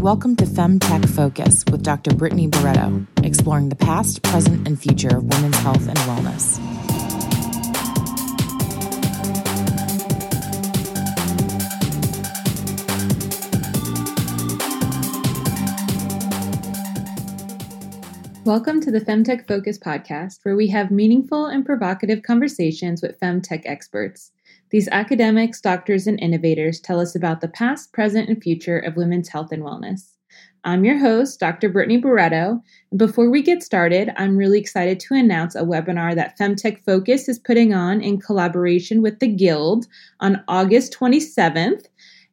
[0.00, 2.14] Welcome to FemTech Focus with Dr.
[2.14, 6.58] Brittany Barreto, exploring the past, present, and future of women's health and wellness.
[18.44, 23.62] Welcome to the FemTech Focus podcast, where we have meaningful and provocative conversations with FemTech
[23.64, 24.30] experts.
[24.70, 29.28] These academics, doctors, and innovators tell us about the past, present, and future of women's
[29.28, 30.12] health and wellness.
[30.64, 31.68] I'm your host, Dr.
[31.68, 32.60] Brittany Barreto.
[32.90, 37.28] And before we get started, I'm really excited to announce a webinar that FemTech Focus
[37.28, 39.86] is putting on in collaboration with the Guild
[40.18, 41.84] on August 27th.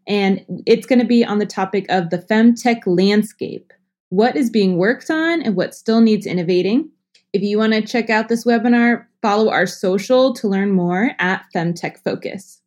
[0.07, 3.71] And it's going to be on the topic of the FemTech landscape
[4.09, 6.87] what is being worked on and what still needs innovating.
[7.33, 11.45] If you want to check out this webinar, follow our social to learn more at
[11.55, 12.61] FemTech Focus.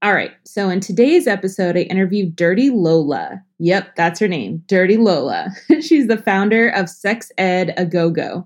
[0.00, 3.40] All right, so in today's episode, I interviewed Dirty Lola.
[3.58, 5.50] Yep, that's her name, Dirty Lola.
[5.80, 8.44] She's the founder of Sex Ed A Go Go.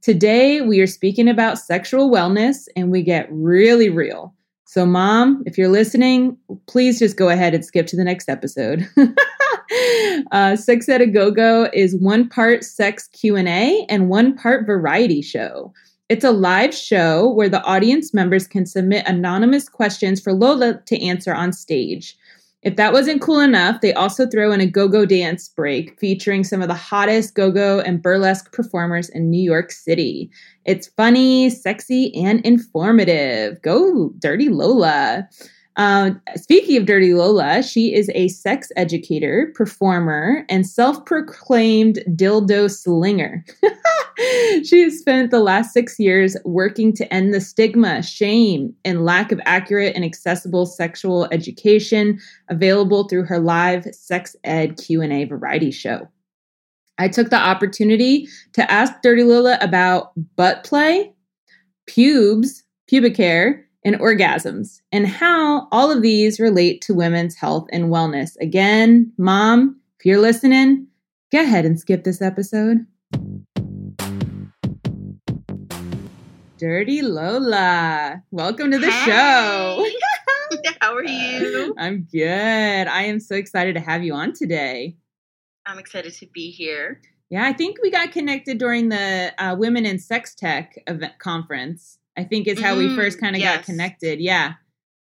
[0.00, 4.32] Today, we are speaking about sexual wellness and we get really real.
[4.64, 8.88] So, mom, if you're listening, please just go ahead and skip to the next episode.
[10.32, 14.36] uh, Sex Ed a Go Go is one part sex Q and A and one
[14.36, 15.72] part variety show.
[16.10, 21.02] It's a live show where the audience members can submit anonymous questions for Lola to
[21.02, 22.14] answer on stage.
[22.62, 26.44] If that wasn't cool enough, they also throw in a go go dance break featuring
[26.44, 30.30] some of the hottest go go and burlesque performers in New York City.
[30.66, 33.60] It's funny, sexy, and informative.
[33.62, 35.26] Go, Dirty Lola.
[35.76, 42.70] Uh, speaking of Dirty Lola, she is a sex educator, performer, and self proclaimed dildo
[42.70, 43.44] slinger.
[44.64, 49.32] she has spent the last six years working to end the stigma, shame, and lack
[49.32, 56.08] of accurate and accessible sexual education available through her live sex ed Q&A variety show.
[56.98, 61.12] I took the opportunity to ask Dirty Lola about butt play,
[61.86, 67.84] pubes, pubic hair, and orgasms, and how all of these relate to women's health and
[67.84, 68.36] wellness.
[68.40, 70.86] Again, mom, if you're listening,
[71.30, 72.86] go ahead and skip this episode.
[76.56, 79.04] Dirty Lola, welcome to the Hi.
[79.04, 79.86] show.
[80.80, 81.74] How are you?
[81.76, 82.86] I'm good.
[82.88, 84.96] I am so excited to have you on today.
[85.66, 87.02] I'm excited to be here.
[87.28, 91.98] Yeah, I think we got connected during the uh, Women in Sex Tech event conference.
[92.16, 94.20] I think is how we Mhm, first kind of got connected.
[94.20, 94.54] Yeah.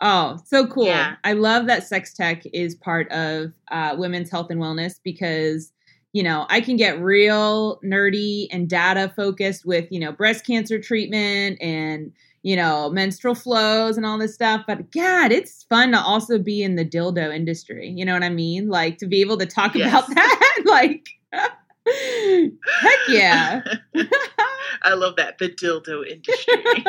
[0.01, 0.87] Oh, so cool.
[0.87, 1.17] Yeah.
[1.25, 5.73] I love that sex tech is part of uh, women's health and wellness because,
[6.13, 10.81] you know, I can get real nerdy and data focused with, you know, breast cancer
[10.81, 12.13] treatment and,
[12.43, 14.63] you know, menstrual flows and all this stuff.
[14.67, 17.89] But God, it's fun to also be in the dildo industry.
[17.97, 18.69] You know what I mean?
[18.69, 19.89] Like to be able to talk Yes.
[19.89, 20.63] about that.
[20.67, 21.07] like,
[21.87, 23.63] heck yeah.
[24.83, 26.85] I love that the dildo industry.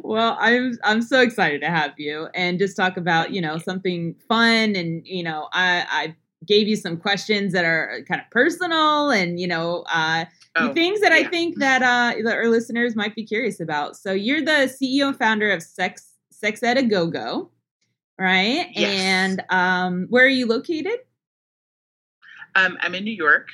[0.02, 4.14] well, I'm I'm so excited to have you and just talk about you know something
[4.28, 9.10] fun and you know I I gave you some questions that are kind of personal
[9.10, 10.26] and you know uh,
[10.58, 13.96] Oh, things that I think that uh, that our listeners might be curious about.
[13.96, 17.50] So you're the CEO and founder of Sex Sex Ed a Go Go,
[18.18, 18.68] right?
[18.72, 19.00] Yes.
[19.00, 20.98] And um, where are you located?
[22.56, 23.48] Um, I'm in New York.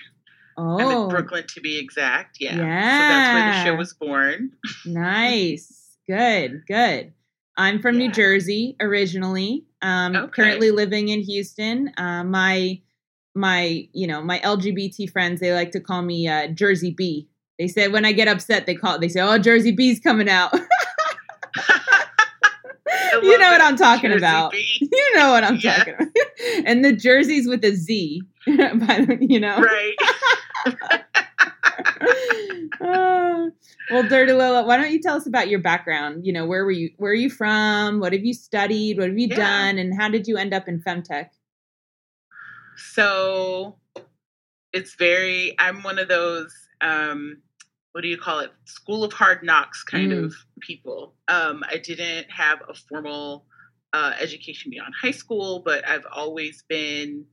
[0.57, 2.37] Oh, I'm in Brooklyn to be exact.
[2.41, 2.57] Yeah.
[2.57, 4.53] So that's where the show was born.
[4.87, 5.97] Nice.
[6.07, 7.13] Good, good.
[7.57, 9.65] I'm from New Jersey originally.
[9.83, 10.33] Um Okay.
[10.33, 11.93] currently living in Houston.
[11.97, 12.81] Uh, my
[13.35, 17.29] my, you know, my LGBT friends, they like to call me uh, Jersey B.
[17.59, 20.53] They say when I get upset, they call they say, "Oh, Jersey B's coming out."
[23.23, 23.61] You know what.
[23.61, 24.53] I'm talking Jersey about.
[24.53, 24.72] Bee.
[24.93, 25.79] You know what I'm Yeah.
[25.79, 26.09] talking about.
[26.67, 29.59] and the jerseys with a Z, by the, you know.
[29.61, 29.95] Right.
[32.85, 33.47] Ah.
[33.91, 36.27] well, Dirty Lola, why don't you tell us about your background?
[36.27, 36.91] You know, where were you?
[36.97, 38.01] Where are you from?
[38.01, 38.99] What have you studied?
[38.99, 39.37] What have you Yeah.
[39.37, 39.79] done?
[39.79, 41.29] And how did you end up in femtech?
[42.77, 43.77] So
[44.73, 47.43] it's very, I'm one of those, um,
[47.93, 48.51] what do you call it?
[48.65, 50.25] School of hard knocks kind Mm.
[50.25, 51.15] of people.
[51.29, 53.47] Um, I didn't have a formal
[53.93, 57.25] uh, education beyond high school, but I've always been,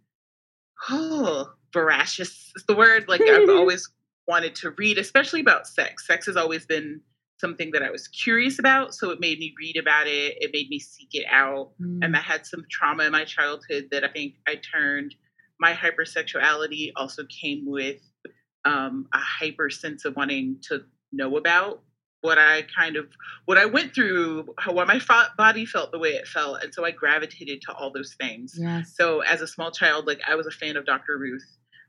[0.90, 3.06] oh, voracious is the word.
[3.08, 3.90] Like I've always
[4.28, 6.06] wanted to read, especially about sex.
[6.06, 7.02] Sex has always been
[7.38, 8.94] something that I was curious about.
[8.94, 10.36] So it made me read about it.
[10.42, 12.04] It made me seek it out Mm.
[12.04, 15.16] and I had some trauma in my childhood that I think I turned.
[15.60, 18.02] My hypersexuality also came with
[18.66, 20.84] um, a hyper sense of wanting to
[21.14, 21.82] know about
[22.22, 23.08] what I kind of
[23.46, 25.00] what I went through, how why my
[25.38, 28.56] body felt the way it felt, and so I gravitated to all those things.
[28.60, 28.94] Yes.
[28.96, 31.18] So as a small child, like I was a fan of Dr.
[31.18, 31.46] Ruth.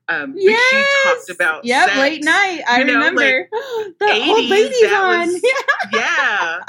[0.08, 0.60] Um, yes.
[0.70, 2.62] she talked about sex, late night.
[2.68, 3.50] I you know, remember like,
[4.00, 5.28] the 80s, old lady's that on.
[5.32, 5.42] was-
[5.92, 6.60] yeah.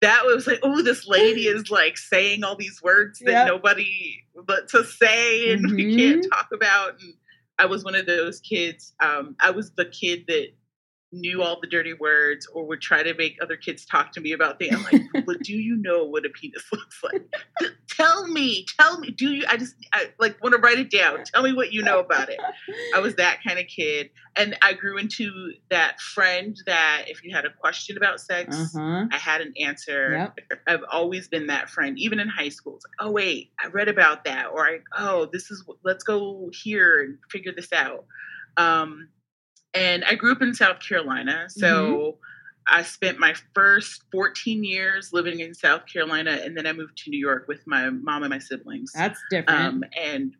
[0.00, 3.46] That was like, oh, this lady is like saying all these words that Yep.
[3.48, 5.96] nobody but to say and we Mhm.
[5.96, 7.00] can't talk about.
[7.00, 7.14] And
[7.58, 8.92] I was one of those kids.
[9.00, 10.48] Um, I was the kid that
[11.14, 14.32] knew all the dirty words or would try to make other kids talk to me
[14.32, 14.74] about things.
[14.74, 17.22] I'm like, but do you know what a penis looks like?
[17.88, 19.10] Tell me, tell me.
[19.10, 19.44] Do you?
[19.48, 21.22] I just I like want to write it down.
[21.24, 22.40] Tell me what you know about it.
[22.94, 27.34] I was that kind of kid, and I grew into that friend that if you
[27.34, 29.06] had a question about sex, Uh-huh.
[29.12, 30.32] I had an answer.
[30.48, 30.60] Yep.
[30.66, 32.76] I've always been that friend, even in high school.
[32.76, 36.50] It's like, oh wait, I read about that, or I oh this is let's go
[36.64, 38.06] here and figure this out.
[38.56, 39.08] Um,
[39.74, 42.18] and I grew up in South Carolina, so
[42.66, 47.10] I spent my first 14 years living in South Carolina, and then I moved to
[47.10, 48.92] New York with my mom and my siblings.
[48.94, 49.60] That's different.
[49.60, 50.34] Um, and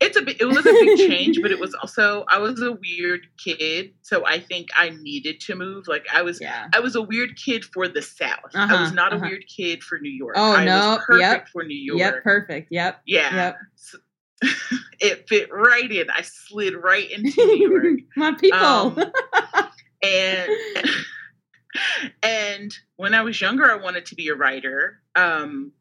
[0.00, 3.26] it's a it was a big change, but it was also I was a weird
[3.42, 5.88] kid, so I think I needed to move.
[5.88, 6.68] Like I was yeah.
[6.74, 8.38] I was a weird kid for the South.
[8.54, 9.24] I was Uh-huh, not uh-huh.
[9.24, 10.34] a weird kid for New York.
[10.36, 11.98] Oh, I no, was perfect yep, for New York.
[11.98, 12.22] Yep.
[12.24, 12.68] Perfect.
[12.70, 13.00] Yep.
[13.06, 13.34] Yeah.
[13.34, 13.56] Yep.
[13.76, 13.98] So-
[15.00, 16.10] it fit right in.
[16.10, 18.00] I slid right into New York.
[18.16, 18.58] My people.
[18.58, 19.12] Um,
[20.02, 20.50] and
[22.22, 25.00] and when I was younger, I wanted to be a writer.
[25.14, 25.72] Um,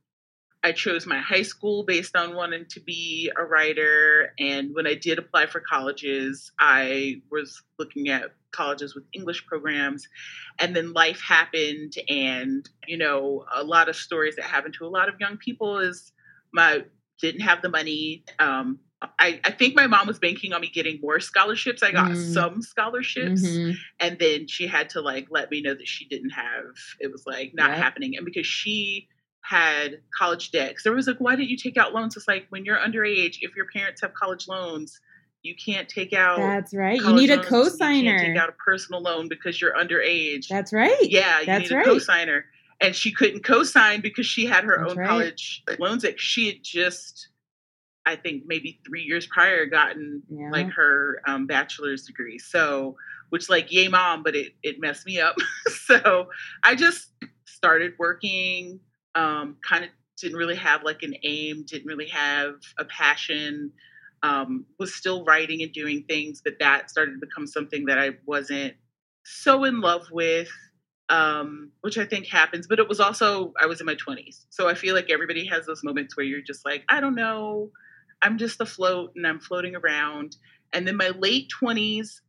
[0.65, 4.33] I chose my high school based on wanting to be a writer.
[4.39, 10.07] And when I did apply for colleges, I was looking at colleges with English programs.
[10.57, 11.93] And then life happened.
[12.09, 15.77] And, you know, a lot of stories that happen to a lot of young people
[15.77, 16.11] is
[16.51, 16.83] my
[17.21, 18.23] didn't have the money.
[18.39, 18.79] Um,
[19.19, 21.83] I, I think my mom was banking on me getting more scholarships.
[21.83, 22.33] I got Mm.
[22.33, 23.75] some scholarships Mhm.
[23.99, 26.65] and then she had to like let me know that she didn't have
[26.99, 29.07] it was like not happening and because she
[29.41, 32.47] had college debt 'cause there was like why didn't you take out loans it's like
[32.49, 34.99] when you're underage if your parents have college loans
[35.43, 36.99] you can't take out That's right.
[36.99, 40.73] You need a loans, you can't take out a personal loan because you're underage That's
[40.73, 40.97] right.
[41.03, 41.85] yeah you That's need a right.
[41.85, 42.43] cosigner
[42.85, 45.07] and she couldn't co-sign because she had her That's own right.
[45.09, 47.29] college loans that she had just
[48.05, 50.49] i think maybe three years prior gotten Yeah.
[50.51, 52.37] like her um, bachelor's degree.
[52.39, 52.95] So,
[53.29, 55.35] which like yay mom, but it it messed me up.
[55.87, 56.29] so
[56.63, 57.11] I just
[57.45, 58.79] started working.
[59.15, 59.89] Um, kind of
[60.21, 61.63] didn't really have like an aim.
[61.67, 63.71] Didn't really have a passion.
[64.23, 68.11] Um, was still writing and doing things, but that started to become something that I
[68.25, 68.73] wasn't
[69.23, 70.49] so in love with.
[71.07, 74.67] Um, which I think happens, but it was also I was in my twenties, so
[74.67, 77.69] I feel like everybody has those moments where you're just like, I don't know,
[78.21, 80.37] I'm just afloat and I'm floating around.
[80.73, 82.21] And then my late 20s,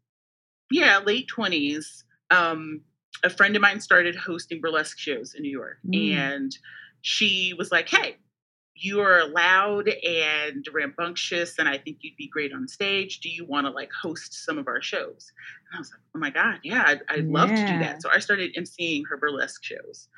[0.70, 2.82] yeah, late 20s, um,
[3.24, 5.78] a friend of mine started hosting burlesque shows in New York.
[5.86, 6.16] Mm.
[6.16, 6.58] And
[7.00, 8.16] she was like, hey,
[8.76, 13.20] you are loud and rambunctious, and I think you'd be great on stage.
[13.20, 15.32] Do you want to like host some of our shows?
[15.70, 18.02] And I was like, oh my God, yeah, I'd, I'd love to do that.
[18.02, 20.08] So I started emceeing her burlesque shows.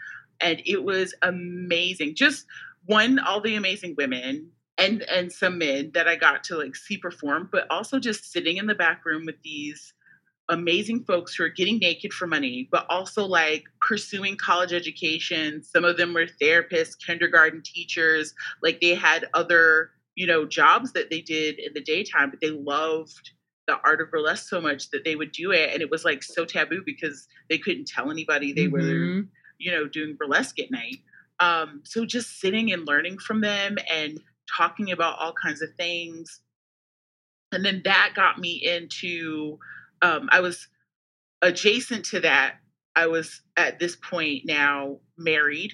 [0.41, 2.15] And it was amazing.
[2.15, 2.47] Just
[2.87, 6.97] one, all the amazing women and and some men that I got to like see
[6.97, 9.93] perform, but also just sitting in the back room with these
[10.49, 15.63] amazing folks who are getting naked for money, but also like pursuing college education.
[15.63, 21.11] Some of them were therapists, kindergarten teachers, like they had other, you know, jobs that
[21.11, 23.31] they did in the daytime, but they loved
[23.67, 25.71] the art of burlesque so much that they would do it.
[25.73, 29.29] And it was like so taboo because they couldn't tell anybody they were Mhm.
[29.59, 30.99] you know, doing burlesque at night.
[31.41, 34.21] Um, so just sitting and learning from them and
[34.57, 36.41] talking about all kinds of things.
[37.53, 39.59] And then that got me into,
[40.03, 40.69] um, I was
[41.43, 42.57] adjacent to that.
[42.97, 45.73] I was at this point now married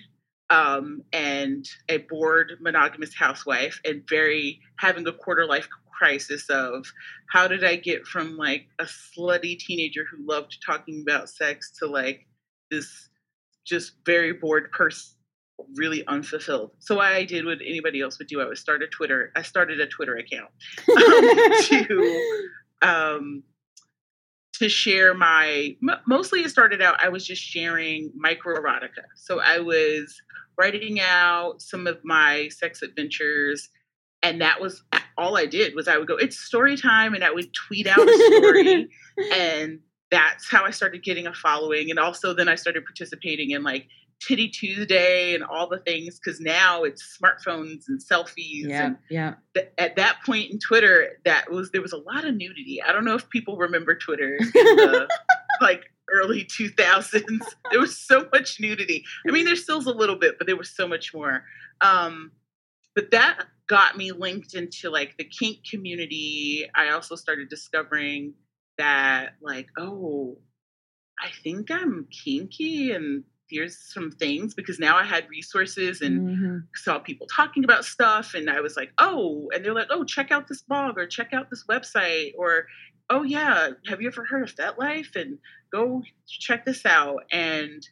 [0.51, 6.87] um, and a bored monogamous housewife and very having a quarter life crisis of
[7.31, 11.87] how did I get from like a slutty teenager who loved talking about sex to
[11.87, 12.27] like
[12.71, 13.09] this
[13.65, 15.15] just very bored person
[15.77, 19.33] really unfulfilled so i did what anybody else would do i would start a twitter
[19.37, 20.51] i started a twitter account
[21.63, 22.41] to
[22.83, 23.43] um
[24.59, 29.59] to share my mostly it started out i was just sharing micro erotica so i
[29.59, 30.21] was
[30.57, 33.69] writing out some of my sex adventures
[34.23, 34.83] and that was
[35.19, 37.99] all i did was i would go it's story time and i would tweet out
[37.99, 38.89] a story
[39.33, 39.81] and
[40.15, 41.91] that's how I started getting a following.
[41.91, 43.89] And also then I started participating in like
[44.21, 48.69] Titty Tuesday and all the things because now it's smartphones and selfies.
[48.69, 48.87] yeah.
[48.87, 49.35] And Yeah.
[49.55, 52.81] th- at that point in Twitter, that was there was a lot of nudity.
[52.81, 55.09] I don't know if people remember Twitter the
[55.61, 57.41] like early 2000s.
[57.73, 59.05] there was so much nudity.
[59.29, 61.45] I mean, there still's a little bit, but there was so much more.
[61.81, 62.31] Um,
[62.95, 66.69] but that got me linked into like the kink community.
[66.77, 68.35] I also started discovering
[68.79, 70.39] that, like, oh,
[71.21, 76.57] I think I'm kinky and here's some things because now I had resources and mm-hmm.
[76.75, 78.35] saw people talking about stuff.
[78.35, 81.33] And I was like, oh, and they're like, oh, check out this blog or check
[81.33, 82.67] out this website or,
[83.11, 85.15] oh, yeah, have you ever heard of FetLife?
[85.17, 85.39] And
[85.73, 87.25] go check this out.
[87.33, 87.87] And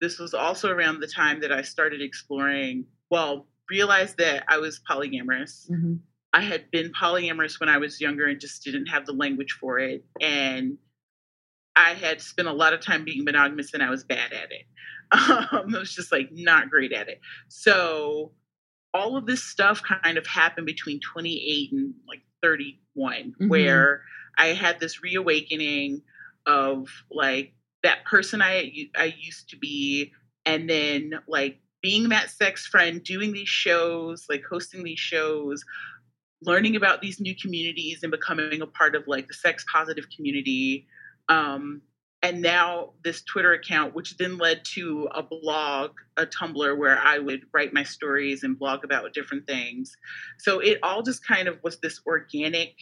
[0.00, 4.80] this was also around the time that I started exploring, well, realized that I was
[4.88, 5.70] polyamorous.
[5.70, 5.94] Mm-hmm.
[6.36, 9.78] I had been polyamorous when I was younger and just didn't have the language for
[9.78, 10.04] it.
[10.20, 10.76] And
[11.74, 14.64] I had spent a lot of time being monogamous and I was bad at it.
[15.12, 17.20] Um, I was just like not great at it.
[17.46, 18.32] So
[18.92, 23.48] all of this stuff kind of happened between 28 and like 31, mm-hmm.
[23.48, 24.02] where
[24.36, 26.02] I had this reawakening
[26.44, 30.12] of like that person I I used to be,
[30.44, 35.64] and then like being that sex friend, doing these shows, like hosting these shows,
[36.42, 40.86] learning about these new communities and becoming a part of like the sex positive community.
[41.28, 41.82] Um,
[42.22, 47.18] and now this Twitter account, which then led to a blog, a Tumblr where I
[47.18, 49.96] would write my stories and blog about different things.
[50.38, 52.74] So it all just kind of was this organic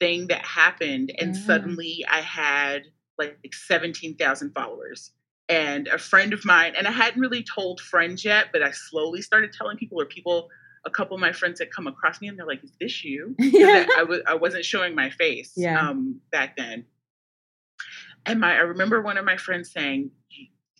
[0.00, 1.12] thing that happened.
[1.18, 1.46] And mm.
[1.46, 2.82] suddenly I had
[3.18, 5.12] like 17,000 followers
[5.48, 9.22] and a friend of mine, and I hadn't really told friends yet, but I slowly
[9.22, 10.48] started telling people, or people,
[10.84, 13.34] a couple of my friends had come across me, and they're like, "Is this you?"
[13.38, 13.86] yeah.
[13.96, 15.88] I, I was I wasn't showing my face yeah.
[15.88, 16.84] um, back then.
[18.26, 20.10] And my I remember one of my friends saying,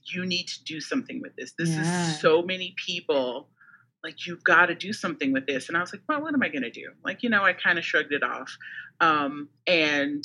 [0.05, 1.53] "You need to do something with this.
[1.59, 2.09] This yeah.
[2.09, 3.49] is so many people."
[4.05, 6.43] Like you've got to do something with this, and I was like, "Well, what am
[6.43, 8.57] I going to do?" Like, you know, I kind of shrugged it off,
[9.01, 10.25] um, and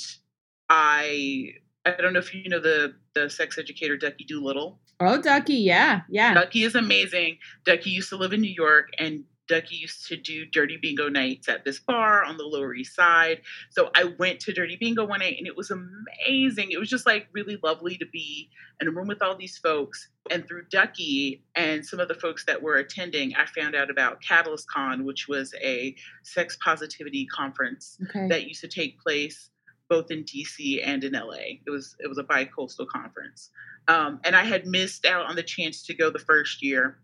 [0.67, 1.53] I
[1.85, 4.79] I don't know if you know the the sex educator Ducky Doolittle.
[4.99, 6.33] Oh, Ducky, yeah, yeah.
[6.33, 7.37] Ducky is amazing.
[7.65, 11.49] Ducky used to live in New York, and Ducky used to do dirty bingo nights
[11.49, 13.41] at this bar on the Lower East Side.
[13.69, 16.71] So I went to dirty bingo one night, and it was amazing.
[16.71, 18.49] It was just like really lovely to be
[18.81, 20.09] in a room with all these folks.
[20.29, 24.21] And through Ducky and some of the folks that were attending, I found out about
[24.21, 28.27] Catalyst Con, which was a sex positivity conference okay.
[28.27, 29.49] that used to take place
[29.89, 31.59] both in DC and in LA.
[31.65, 33.51] It was it was a bi-coastal conference,
[33.87, 36.99] um, and I had missed out on the chance to go the first year,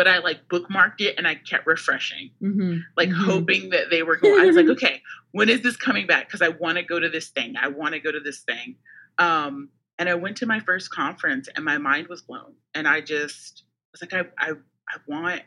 [0.00, 2.78] but I like bookmarked it and I kept refreshing, mm-hmm.
[2.96, 3.22] like mm-hmm.
[3.22, 4.40] hoping that they were going.
[4.40, 5.02] I was like, okay,
[5.32, 6.26] when is this coming back?
[6.26, 7.52] Because I want to go to this thing.
[7.60, 8.76] I want to go to this thing.
[9.18, 12.54] Um, and I went to my first conference, and my mind was blown.
[12.74, 15.42] And I just was like, I I, I want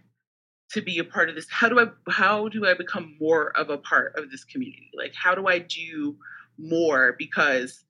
[0.74, 3.69] to be a part of this how do i how do i become more of
[3.69, 6.15] a part of this community like how do i do
[6.57, 7.83] more because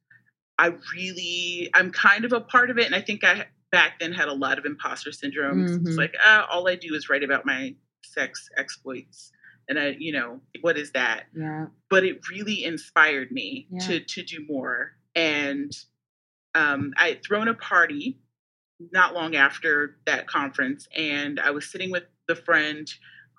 [0.60, 2.86] I really, I'm kind of a part of it.
[2.86, 5.66] And I think I back then had a lot of imposter syndrome.
[5.66, 5.88] Mm-hmm.
[5.88, 7.76] It's like, uh, all I do is write about my
[8.06, 9.32] sex exploits.
[9.68, 11.24] And I, you know, what is that?
[11.36, 11.66] Yeah.
[11.90, 13.80] But it really inspired me yeah.
[13.88, 14.92] to to do more.
[15.16, 15.72] And
[16.54, 18.20] um, I had thrown a party
[18.92, 22.88] not long after that conference, and I was sitting with the friend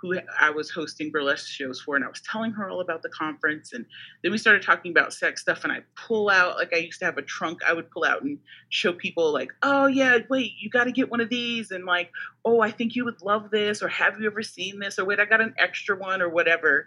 [0.05, 3.09] who I was hosting burlesque shows for, and I was telling her all about the
[3.09, 3.73] conference.
[3.73, 3.87] And
[4.23, 7.07] then we started talking about sex stuff, and I pull out, like I used to
[7.07, 10.69] have a trunk, I would pull out and show people, like, oh, yeah, wait, you
[10.69, 11.71] got to get one of these.
[11.71, 12.11] And like,
[12.45, 14.99] oh, I think you would love this, or have you ever seen this?
[14.99, 16.87] Or wait, I got an extra one, or whatever.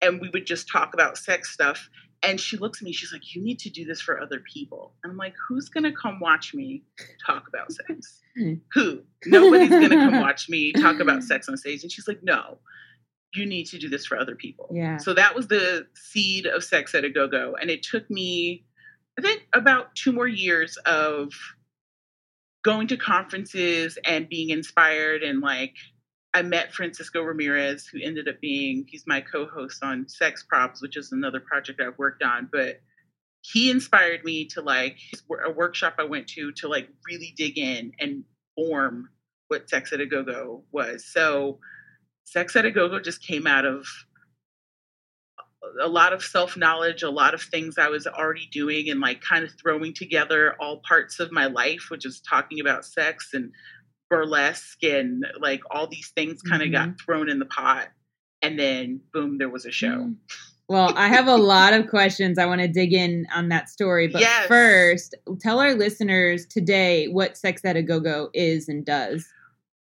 [0.00, 1.90] And we would just talk about sex stuff.
[2.22, 4.92] And she looks at me, she's like, You need to do this for other people.
[5.02, 6.82] And I'm like, Who's going to come watch me
[7.24, 8.20] talk about sex?
[8.36, 8.54] Hmm.
[8.74, 9.02] Who?
[9.26, 11.82] Nobody's going to come watch me talk about sex on stage.
[11.82, 12.58] And she's like, No,
[13.34, 14.68] you need to do this for other people.
[14.72, 14.96] Yeah.
[14.96, 17.56] So that was the seed of Sex Ed a Go Go.
[17.60, 18.64] And it took me,
[19.18, 21.32] I think, about two more years of
[22.64, 25.74] going to conferences and being inspired and like
[26.36, 30.98] I met Francisco Ramirez, who ended up being he's my co-host on Sex Props, which
[30.98, 32.50] is another project I've worked on.
[32.52, 32.82] But
[33.40, 34.98] he inspired me to like
[35.42, 38.22] a workshop I went to to like really dig in and
[38.54, 39.08] form
[39.48, 41.06] what Sex Ed a Go Go was.
[41.06, 41.58] So
[42.24, 43.86] Sex Ed a Go Go just came out of
[45.82, 49.22] a lot of self knowledge, a lot of things I was already doing, and like
[49.22, 53.52] kind of throwing together all parts of my life, which is talking about sex and
[54.08, 56.90] burlesque and like all these things kind of mm-hmm.
[56.90, 57.88] got thrown in the pot
[58.42, 60.16] and then boom there was a show mm.
[60.68, 64.06] well i have a lot of questions i want to dig in on that story
[64.06, 64.46] but yes.
[64.46, 69.26] first tell our listeners today what sex ed a go-go is and does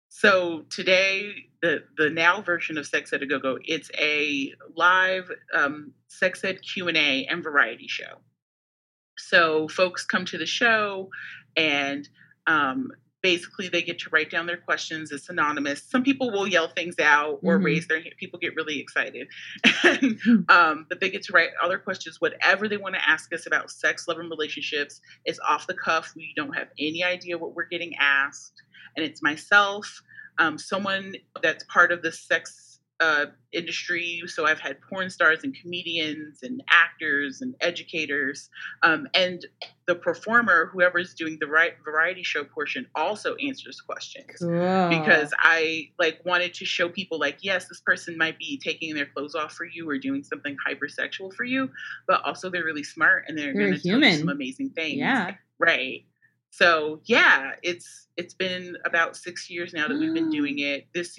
[0.08, 5.92] so today the the now version of sex ed a go-go it's a live um,
[6.08, 8.18] sex ed q&a and variety show
[9.18, 11.11] So folks come to the show
[11.56, 12.08] and
[12.46, 12.90] um,
[13.26, 15.11] basically they get to write down their questions.
[15.11, 15.83] It's anonymous.
[15.83, 17.64] Some people will yell things out or Mhm.
[17.64, 18.14] raise their hand.
[18.18, 19.26] People get really excited.
[19.83, 23.33] And, um, but they get to write all their questions, whatever they want to ask
[23.33, 25.00] us about sex, love, and relationships.
[25.25, 26.12] It's off the cuff.
[26.14, 28.62] We don't have any idea what we're getting asked.
[28.97, 30.02] And it's myself,
[30.38, 32.65] um, someone that's part of the sex
[33.00, 34.23] uh, industry.
[34.26, 38.49] So I've had porn stars and comedians and actors and educators.
[38.83, 39.45] Um, and
[39.87, 44.88] the performer, whoever's doing the right variety show portion, also answers questions Cool.
[44.88, 49.07] because I like wanted to show people like yes this person might be taking their
[49.07, 51.71] clothes off for you or doing something hypersexual for you
[52.09, 54.19] but also they're really smart and they're, They're going to human.
[54.19, 55.35] some amazing things yeah.
[55.59, 56.05] right
[56.50, 61.19] so yeah it's it's been about 6 years now that we've been doing it this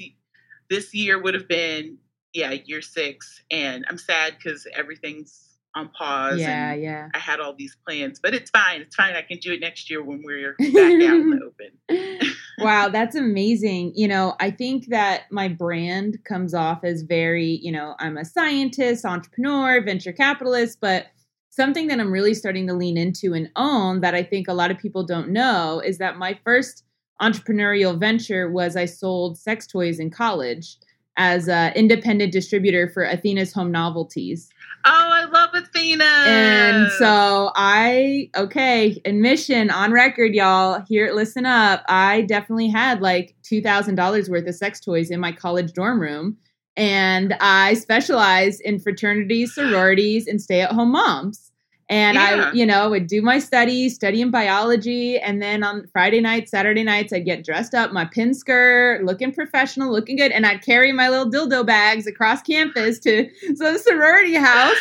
[0.69, 1.97] this year would have been
[2.33, 7.09] yeah year 6 and I'm sad cuz everything's on pause Yeah, and yeah.
[7.13, 9.89] I had all these plans but it's fine it's fine I can do it next
[9.89, 12.17] year when we're back out in the open
[12.59, 13.93] wow, that's amazing.
[13.95, 18.25] You know, I think that my brand comes off as very, you know, I'm a
[18.25, 21.07] scientist, entrepreneur, venture capitalist, but
[21.49, 24.71] something that I'm really starting to lean into and own that I think a lot
[24.71, 26.83] of people don't know is that my first
[27.21, 30.77] entrepreneurial venture was I sold sex toys in college
[31.17, 34.49] as an independent distributor for Athena's Home Novelties.
[34.85, 36.03] Oh, I love Athena.
[36.03, 40.83] And so I, okay, admission on record, y'all.
[40.87, 41.83] Here, listen up.
[41.89, 46.37] I definitely had like $2,000 worth of sex toys in my college dorm room.
[46.77, 51.51] And I specialized in fraternities, sororities, and stay at home moms.
[51.89, 52.49] And Yeah.
[52.49, 55.17] I, you know, would do my studies, studying biology.
[55.17, 59.31] And then on Friday nights, Saturday nights, I'd get dressed up, my pin skirt, looking
[59.31, 60.33] professional, looking good.
[60.33, 64.75] And I'd carry my little dildo bags across campus to some sorority house.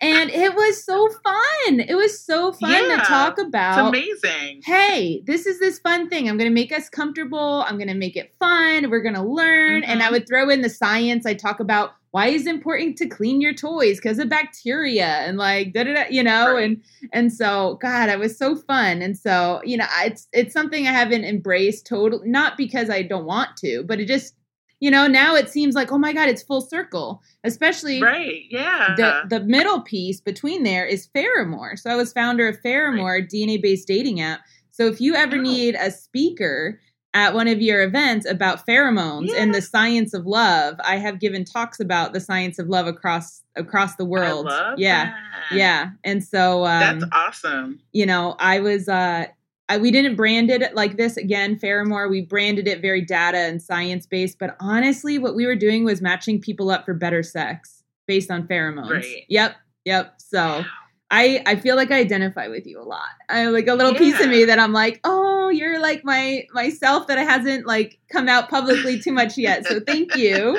[0.00, 1.80] And it was so fun.
[1.80, 4.62] It was so fun Yeah, to talk it's about amazing.
[4.64, 6.28] hey, this is this fun thing.
[6.28, 7.64] I'm going to make us comfortable.
[7.68, 8.90] I'm going to make it fun.
[8.90, 9.82] We're going to learn.
[9.82, 9.90] Mm-hmm.
[9.92, 11.24] And I would throw in the science.
[11.26, 15.36] I talk about why is it important to clean your toys because of bacteria and
[15.36, 16.64] like da da da, you know, Right.
[16.64, 19.02] and and so God, it was so fun.
[19.02, 23.26] And so you know, it's it's something I haven't embraced total, not because I don't
[23.26, 24.34] want to, but it just
[24.80, 28.44] you know now it seems like oh my God, it's full circle, especially Right.
[28.50, 28.94] Yeah.
[28.96, 31.78] the the middle piece between there is Pheramor.
[31.78, 34.40] So I was founder of Pheramor, DNA based dating app.
[34.70, 35.40] So if you ever Oh.
[35.42, 36.80] need a speaker
[37.14, 41.44] at one of your events about pheromones and the science of love, I have given
[41.44, 44.46] talks about the science of love across across the world.
[44.76, 45.56] Yeah, that.
[45.56, 45.90] yeah.
[46.04, 47.80] And so um, That's awesome.
[47.92, 49.26] you know, I was uh
[49.70, 52.08] I, we didn't brand it like this again, Pheramor.
[52.08, 56.00] We branded it very data and science based, but honestly, what we were doing was
[56.00, 58.90] matching people up for better sex based on pheromones.
[58.90, 59.24] Right.
[59.28, 60.14] Yep, yep.
[60.18, 60.64] So
[61.10, 63.08] I I feel like I identify with you a lot.
[63.28, 67.06] I like a little piece of me that I'm like, oh, you're like my myself
[67.06, 69.64] that I hasn't like come out publicly too much yet.
[69.66, 70.58] So thank you.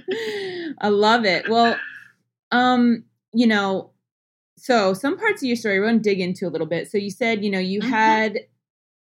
[0.80, 1.48] I love it.
[1.48, 1.76] Well,
[2.52, 3.90] um, you know,
[4.56, 6.90] so some parts of your story want to dig into a little bit.
[6.90, 7.88] So you said, you know, you Mhm.
[7.90, 8.38] had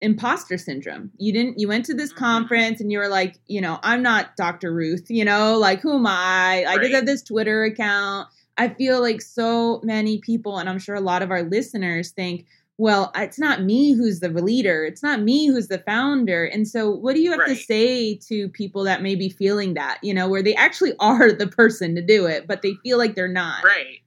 [0.00, 1.10] imposter syndrome.
[1.16, 2.16] You didn't you went to this Mhm.
[2.16, 4.72] conference and you were like, you know, I'm not Dr.
[4.72, 6.64] Ruth, you know, like who am I?
[6.68, 8.28] I just have this Twitter account.
[8.56, 12.46] I feel like so many people and I'm sure a lot of our listeners think
[12.76, 14.84] well, it's not me who's the leader.
[14.84, 16.44] It's not me who's the founder.
[16.44, 19.98] And so, what do you have to say to people that may be feeling that,
[20.02, 23.14] you know, where they actually are the person to do it, but they feel like
[23.14, 23.62] they're not?
[23.62, 24.00] Right.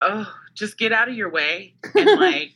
[0.00, 1.74] Oh, just get out of your way.
[1.94, 2.54] And like,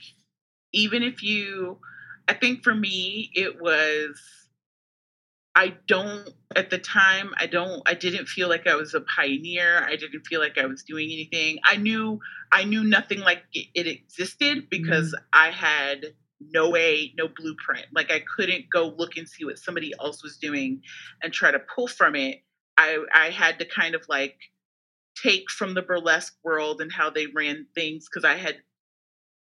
[0.73, 1.79] even if you,
[2.27, 4.21] I think for me, it was,
[5.59, 9.85] I don't, at the time, I don't, I didn't feel like I was a pioneer.
[9.85, 11.59] I didn't feel like I was doing anything.
[11.65, 12.21] I knew,
[12.53, 17.87] I knew nothing like it, it existed because I had no way, no blueprint.
[17.93, 20.81] Like I couldn't go look and see what somebody else was doing
[21.23, 22.37] and try to pull from it.
[22.77, 24.39] I, I had to kind of like
[25.23, 28.57] take from the burlesque world and how they ran things because I had,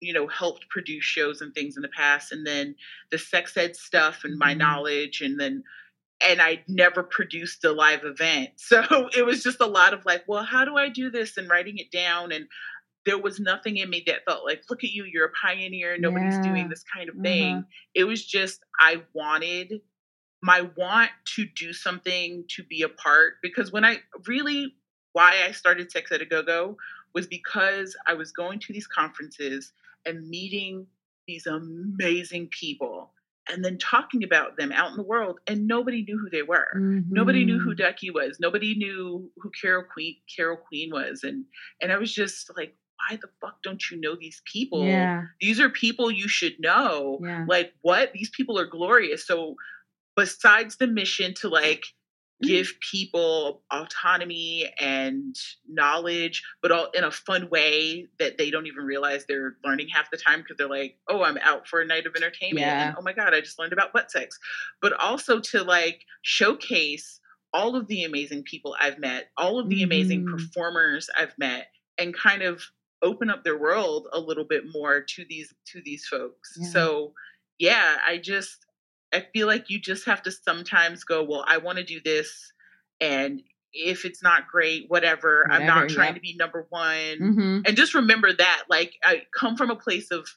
[0.00, 2.74] you know, helped produce shows and things in the past, and then
[3.10, 4.58] the sex ed stuff and my Mhm.
[4.58, 5.64] knowledge, and then
[6.24, 8.82] and I never produced a live event, so
[9.16, 11.78] it was just a lot of like, well, how do I do this and writing
[11.78, 12.46] it down and
[13.06, 16.36] there was nothing in me that felt like, look at you, you're a pioneer, nobody's
[16.36, 16.42] Yeah.
[16.42, 17.56] doing this kind of thing.
[17.56, 17.66] Uh-huh.
[17.94, 19.82] It was just I wanted
[20.42, 24.74] my want to do something to be a part because when I really
[25.12, 26.76] why I started Sex Ed a Go Go
[27.14, 29.72] was because I was going to these conferences
[30.06, 30.86] and meeting
[31.26, 33.12] these amazing people
[33.48, 36.68] and then talking about them out in the world and nobody knew who they were.
[37.10, 37.78] Nobody knew who Mhm.
[37.78, 38.38] Ducky was.
[38.40, 41.44] Nobody knew who Carol Queen Carol Queen was and
[41.82, 42.76] and I was just like
[43.10, 44.86] why the fuck don't you know these people?
[44.86, 45.24] Yeah.
[45.40, 47.18] These are people you should know.
[47.22, 47.44] Yeah.
[47.46, 48.12] Like, what?
[48.14, 49.26] These people are glorious.
[49.26, 49.56] So,
[50.16, 51.84] besides the mission to like
[52.46, 55.36] give people autonomy and
[55.68, 60.10] knowledge, but all in a fun way that they don't even realize they're learning half
[60.10, 62.66] the time because they're like, oh, I'm out for a night of entertainment.
[62.66, 62.88] Yeah.
[62.88, 64.38] And oh my God, I just learned about butt sex.
[64.80, 67.20] But also to like showcase
[67.52, 70.30] all of the amazing people I've met, all of the amazing Mhm.
[70.30, 72.62] performers I've met, and kind of
[73.02, 76.54] open up their world a little bit more to these to these folks.
[76.56, 76.68] Yeah.
[76.68, 77.14] So
[77.58, 78.66] yeah, I just
[79.14, 82.52] I feel like you just have to sometimes go, well, I want to do this
[83.00, 83.40] and
[83.72, 85.46] if it's not great, whatever.
[85.50, 87.18] I'm not trying to be number one.
[87.18, 90.28] hmm And just remember that like I come from a place of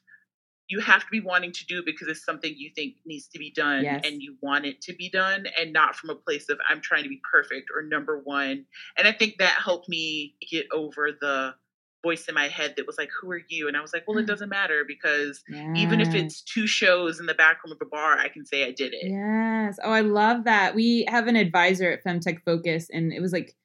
[0.69, 3.39] you have to be wanting to do it because it's something you think needs to
[3.39, 4.01] be done Yes.
[4.05, 7.03] and you want it to be done and not from a place of I'm trying
[7.03, 8.65] to be perfect or number one.
[8.97, 11.55] And I think that helped me get over the
[12.03, 13.67] voice in my head that was like, Who are you?
[13.67, 14.27] And I was like, Well, it mm.
[14.27, 15.43] doesn't matter because
[15.75, 18.65] even if it's two shows in the back room of a bar, I can say
[18.65, 19.09] I did it.
[19.09, 19.77] Yes.
[19.83, 20.75] Oh, I love that.
[20.75, 23.55] We have an advisor at Femtech Focus, and it was like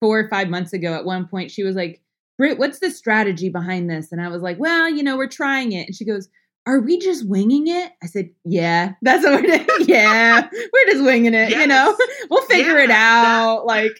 [0.00, 0.94] four or five months ago.
[0.94, 2.00] At one point, she was like,
[2.38, 4.12] Britt, what's the strategy behind this?
[4.12, 5.88] And I was like, Well, you know, we're trying it.
[5.88, 6.28] And she goes,
[6.66, 7.92] Are we just winging it?
[8.02, 9.66] I said, Yeah, that's what we're doing.
[9.86, 11.50] yeah, we're just winging it.
[11.50, 11.94] You know,
[12.30, 13.66] we'll figure Yeah, it that- out.
[13.66, 13.92] like,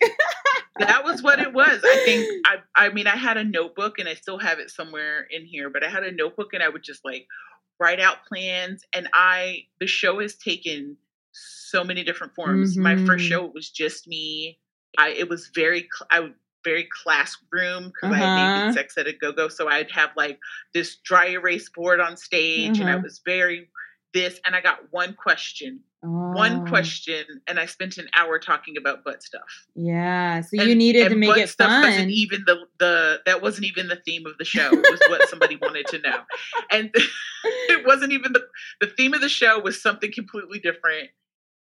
[0.87, 1.83] that was what it was.
[1.85, 5.27] I think I I mean I had a notebook and I still have it somewhere
[5.31, 7.27] in here, but I had a notebook and I would just like
[7.79, 10.97] write out plans and I the show has taken
[11.33, 12.79] so many different forms.
[12.79, 13.29] My first Mhm.
[13.29, 14.59] show it was just me.
[14.99, 16.31] I it was very I
[16.64, 18.35] very classroom because I had Uh-huh.
[18.35, 20.38] made sex ed a go go, so I'd have like
[20.75, 23.03] this dry erase board on stage, and I Uh-huh.
[23.03, 23.71] was very
[24.12, 28.77] this, and I got one question, one Oh, question, and I spent an hour talking
[28.77, 29.66] about butt stuff.
[29.75, 30.40] Yeah.
[30.40, 31.83] So And- you needed to make it stuff fun.
[31.85, 34.68] Wasn't even the the that wasn't even the theme of the show.
[34.73, 36.20] It was what somebody wanted to know,
[36.70, 36.90] and
[37.44, 38.46] it wasn't even the
[38.81, 41.11] the theme of the show was something completely different.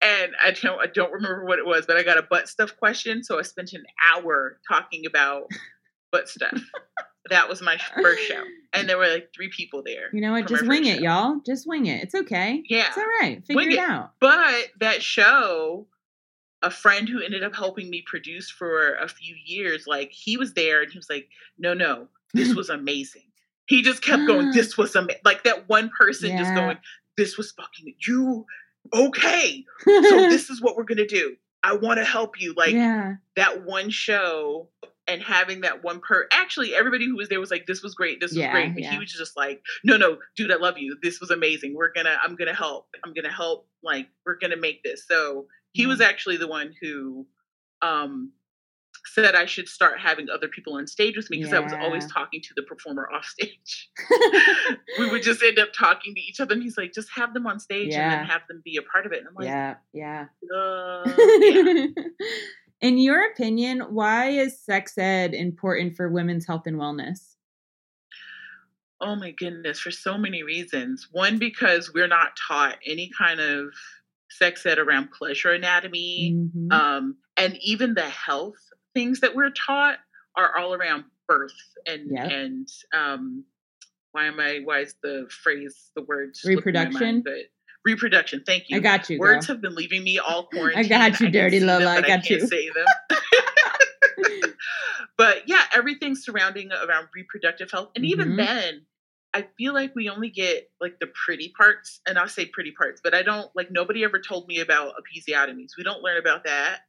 [0.00, 2.76] And I don't I don't remember what it was, but I got a butt stuff
[2.76, 5.44] question, so I spent an hour talking about
[6.10, 6.58] butt stuff.
[7.30, 10.08] that was my first show, and there were like three people there.
[10.12, 10.48] you know what?
[10.48, 11.02] Just wing it, show.
[11.02, 11.40] y'all.
[11.46, 12.02] Just wing it.
[12.02, 12.62] It's okay.
[12.68, 13.44] Yeah, It's all right.
[13.46, 13.78] Figure it it.
[13.78, 14.12] out.
[14.20, 15.86] But that show,
[16.62, 20.54] a friend who ended up helping me produce for a few years, like he was
[20.54, 23.22] there and he was like, no, no, this was amazing.
[23.66, 25.22] He just kept going, this was amazing.
[25.24, 26.78] Like that one person just going,
[27.16, 28.44] this was fucking you.
[28.92, 29.64] Okay.
[29.84, 31.36] So this is what we're going to do.
[31.62, 32.54] I want to help you.
[32.56, 33.14] Like yeah.
[33.36, 34.68] that one show
[35.08, 38.20] and having that one per actually everybody who was there was like this was great
[38.20, 38.92] this was Yeah, great but yeah.
[38.92, 42.16] he was just like no no dude i love you this was amazing we're gonna
[42.22, 46.36] i'm gonna help i'm gonna help like we're gonna make this so he was actually
[46.36, 47.26] the one who
[47.82, 48.32] um
[49.06, 52.06] said i should start having other people on stage with me because i was always
[52.12, 53.90] talking to the performer off stage
[54.98, 57.46] we would just end up talking to each other and he's like just have them
[57.46, 59.74] on stage and then have them be a part of it and i'm like yeah.
[59.92, 60.26] Yeah.
[60.56, 61.02] uh,
[61.40, 61.86] yeah.
[62.82, 67.36] In your opinion, why is sex ed important for women's health and wellness?
[69.00, 71.08] Oh my goodness, for so many reasons.
[71.12, 73.72] One, because we're not taught any kind of
[74.30, 76.32] sex ed around pleasure anatomy.
[76.34, 76.72] Mhm.
[76.72, 78.58] Um, and even the health
[78.94, 79.98] things that we're taught
[80.36, 81.52] are all around birth
[81.86, 82.30] and Yep.
[82.30, 83.44] and um
[84.12, 86.56] why am I why is the phrase the word my mind?
[86.58, 87.22] Reproduction?
[87.22, 87.46] But
[87.84, 88.76] reproduction, thank you.
[88.76, 89.18] I got you.
[89.18, 89.56] Words girl.
[89.56, 90.78] have been leaving me all quarantine.
[90.84, 92.46] I got you, can dirty see them, I got can't you.
[92.46, 92.86] say them.
[95.16, 98.36] but yeah, everything surrounding around reproductive health, and even Mhm.
[98.36, 98.86] then,
[99.34, 103.00] I feel like we only get like the pretty parts, and I'll say pretty parts,
[103.02, 105.70] but I don't like nobody ever told me about episiotomies.
[105.76, 106.80] We don't learn about that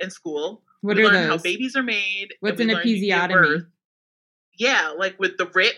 [0.00, 0.64] in school.
[0.80, 1.28] what we are learn those?
[1.28, 2.34] how babies are made.
[2.40, 3.66] What's an episiotomy?
[4.58, 5.76] Yeah, like with the rip.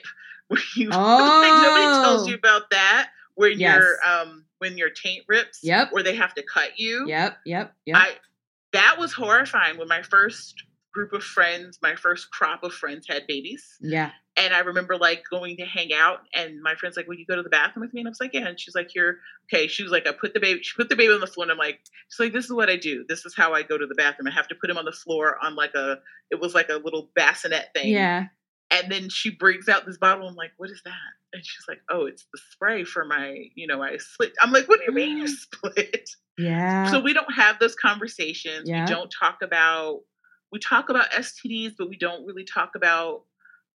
[0.49, 2.29] Where you, like, nobody tells Oh.
[2.29, 3.11] you about that.
[3.35, 3.75] Where Yes.
[3.83, 5.61] your um when your taint rips.
[5.63, 5.89] Yep.
[5.93, 7.07] Where they have to cut you.
[7.09, 7.39] Yep.
[7.45, 7.75] Yep.
[7.87, 7.97] Yep.
[7.97, 8.11] I
[8.73, 10.55] that was horrifying when my first
[10.93, 13.77] group of friends, my first crop of friends had babies.
[13.81, 14.11] yeah.
[14.39, 17.37] And I remember like going to hang out and my friend's like, Will you go
[17.37, 18.03] to the bathroom with me?
[18.03, 18.47] And I was like, Yeah.
[18.47, 19.67] And she's like, Here, okay.
[19.67, 21.53] She was like, I put the baby she put the baby on the floor and
[21.53, 23.05] I'm like, she's like, This is what I do.
[23.09, 24.29] This is how I go to the bathroom.
[24.29, 26.75] I have to put him on the floor on like a it was like a
[26.75, 27.93] little bassinet thing.
[27.93, 28.25] Yeah.
[28.71, 30.29] And then she brings out this bottle.
[30.29, 30.93] I'm like, what is that?
[31.33, 34.33] And she's like, oh, it's the spray for my, you know, I split.
[34.41, 36.09] I'm like, what do you mean you split?
[36.39, 36.91] Yeah.
[36.91, 38.69] So we don't have those conversations.
[38.69, 38.85] Yeah.
[38.85, 40.01] We don't talk about
[40.53, 43.23] we talk about STDs, but we don't really talk about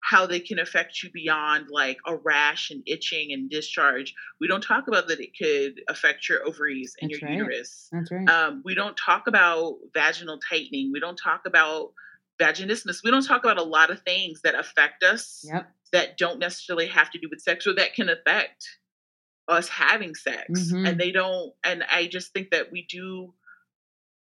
[0.01, 4.13] how they can affect you beyond like a rash and itching and discharge.
[4.39, 7.37] We don't talk about that it could affect your ovaries and That's your right.
[7.37, 7.89] uterus.
[7.91, 8.29] That's right.
[8.29, 10.91] Um, we don't talk about vaginal tightening.
[10.93, 11.93] We don't talk about
[12.39, 13.03] vaginismus.
[13.03, 15.71] We don't talk about a lot of things that affect us Yep.
[15.91, 18.67] that don't necessarily have to do with sex or that can affect
[19.47, 20.47] us having sex.
[20.71, 20.87] Mhm.
[20.89, 23.33] And they don't, and I just think that we do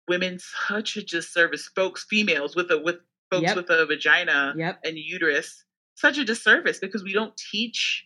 [0.07, 2.97] women such a disservice, folks, females with a, with
[3.29, 3.55] folks Yep.
[3.55, 4.79] with a vagina Yep.
[4.83, 5.63] and uterus,
[5.95, 8.05] such a disservice because we don't teach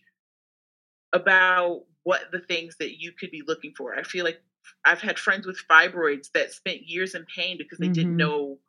[1.13, 3.96] about what the things that you could be looking for.
[3.98, 4.41] I feel like
[4.84, 7.94] I've had friends with fibroids that spent years in pain because they Mhm.
[7.94, 8.60] didn't know.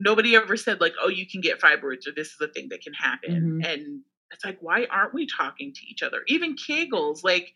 [0.00, 2.82] Nobody ever said like, "Oh, you can get fibroids," or "This is a thing that
[2.82, 3.66] can happen." Mhm.
[3.66, 4.00] And
[4.32, 6.22] it's like, why aren't we talking to each other?
[6.26, 7.54] Even Kegels, like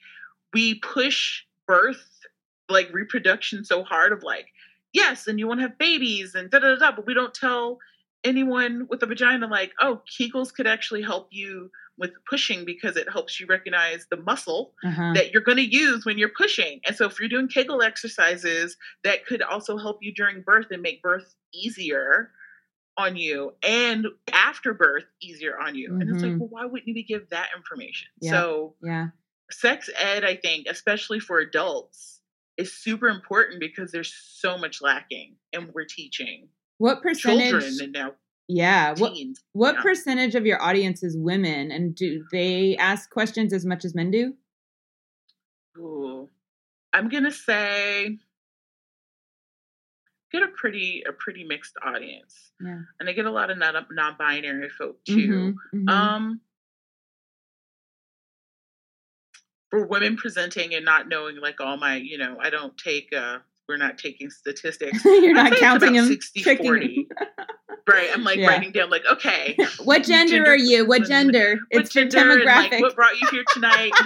[0.54, 2.20] we push birth,
[2.68, 4.48] like reproduction, so hard of like,
[4.92, 7.34] yes, and you want to have babies and da da da, da, but we don't
[7.34, 7.78] tell
[8.24, 13.10] anyone with a vagina like, oh, Kegels could actually help you with pushing because it
[13.10, 15.12] helps you recognize the muscle Uh-huh.
[15.14, 16.80] that you're going to use when you're pushing.
[16.86, 20.80] And so if you're doing Kegel exercises, that could also help you during birth and
[20.82, 22.30] make birth easier
[22.96, 25.96] on you and after birth easier on you.
[26.00, 26.38] And it's like, Mhm.
[26.38, 28.08] well, why wouldn't you give that information?
[28.20, 28.30] Yeah.
[28.32, 29.08] So yeah.
[29.50, 32.20] sex ed, I think, especially for adults,
[32.56, 37.50] is super important because there's so much lacking and we're teaching What percentage?
[37.50, 38.14] children and now
[38.48, 38.94] yeah.
[38.96, 39.42] What teens.
[39.52, 39.82] what yeah.
[39.82, 44.10] percentage of your audience is women, and do they ask questions as much as men
[44.10, 44.34] do?
[45.78, 46.28] Ooh.
[46.92, 48.18] I'm gonna say
[50.32, 52.50] get a pretty a pretty mixed audience.
[52.60, 52.80] Yeah.
[52.98, 55.54] And I get a lot of non non-binary folk too.
[55.74, 55.90] Mhm, mhm.
[55.90, 56.40] Um
[59.70, 63.38] for women presenting and not knowing like all my, you know, I don't take uh
[63.68, 65.04] we're not taking statistics.
[65.04, 66.06] You're not counting them.
[66.06, 67.08] 60 40.
[67.88, 68.10] Right.
[68.12, 68.48] I'm like Yeah.
[68.48, 69.56] writing down like, okay.
[69.84, 70.86] what gender, Gender- are you?
[70.86, 71.58] What gender?
[71.70, 72.70] what It's gender demographic.
[72.72, 73.92] like, what brought you here tonight?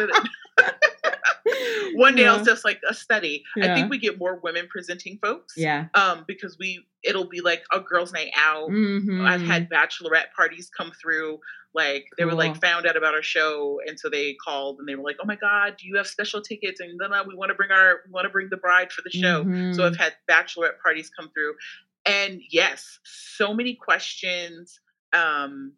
[1.95, 2.33] One day yeah.
[2.35, 3.43] I'll just like a study.
[3.61, 5.55] I think we get more women presenting folks.
[5.57, 5.87] Yeah.
[5.95, 8.71] Um, because we it'll be like a girls' night out.
[8.71, 9.27] Mhm.
[9.27, 11.39] I've had bachelorette parties come through.
[11.75, 14.95] Like they were like found out about our show, and so they called and they
[14.95, 17.55] were like, "Oh my god, do you have special tickets?" And then we want to
[17.55, 19.43] bring our we want to bring the bride for the show.
[19.45, 19.75] Mhm.
[19.75, 21.55] So I've had bachelorette parties come through,
[22.05, 24.81] and yes, so many questions.
[25.13, 25.75] Um,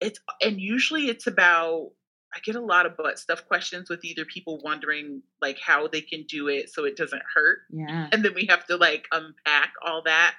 [0.00, 1.90] it's and usually it's about
[2.34, 6.00] I get a lot of butt stuff questions with either people wondering like how they
[6.00, 8.08] can do it so it doesn't hurt, yeah.
[8.10, 10.34] and then we have to like unpack all that.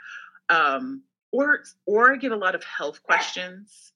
[0.49, 3.93] Um, or or I get a lot of health questions.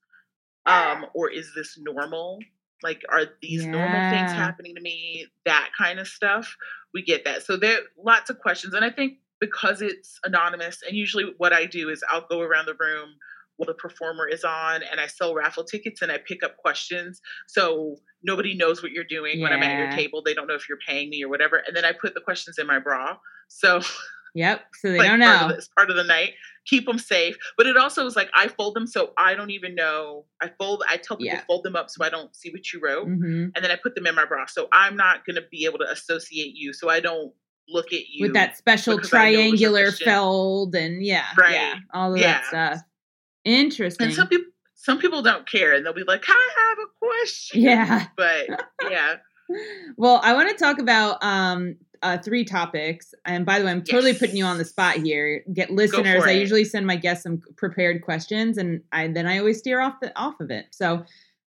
[0.65, 2.39] Um, or is this normal?
[2.83, 5.25] Like, are these normal things happening to me?
[5.45, 6.55] That kind of stuff.
[6.93, 7.43] We get that.
[7.43, 8.73] So there are lots of questions.
[8.73, 12.65] And I think because it's anonymous, and usually what I do is I'll go around
[12.65, 13.09] the room
[13.57, 17.19] while the performer is on and I sell raffle tickets and I pick up questions.
[17.47, 20.21] So nobody knows what you're doing when I'm at your table.
[20.23, 21.63] They don't know if you're paying me or whatever.
[21.65, 23.17] And then I put the questions in my bra.
[23.47, 23.81] So
[24.35, 24.61] Yep.
[24.75, 25.47] So they like don't know.
[25.49, 26.33] it's part of the night.
[26.67, 27.35] Keep them safe.
[27.57, 30.25] But it also is like I fold them so I don't even know.
[30.39, 30.83] I fold.
[30.87, 31.41] I tell people Yeah.
[31.47, 33.51] fold them up so I don't see what you wrote, Mhm.
[33.55, 34.45] and then I put them in my bra.
[34.45, 36.73] So I'm not gonna be able to associate you.
[36.73, 37.33] So I don't
[37.69, 41.03] look at you With that special because I know it was your triangular fold and
[41.03, 41.53] yeah, Right.
[41.53, 42.33] yeah, all of Yeah.
[42.33, 42.81] that stuff.
[43.45, 44.07] Interesting.
[44.07, 47.61] And some people, some people don't care, and they'll be like, "I have a question."
[47.61, 48.05] Yeah.
[48.17, 49.15] But yeah,
[49.97, 53.13] well, I want to talk about um uh three topics.
[53.25, 54.19] And by the way, I'm totally Yes.
[54.19, 55.43] putting you on the spot here.
[55.53, 56.23] Get listeners.
[56.25, 59.95] I usually send my guests some prepared questions and I then I always steer off
[60.01, 60.67] the off of it.
[60.71, 61.05] So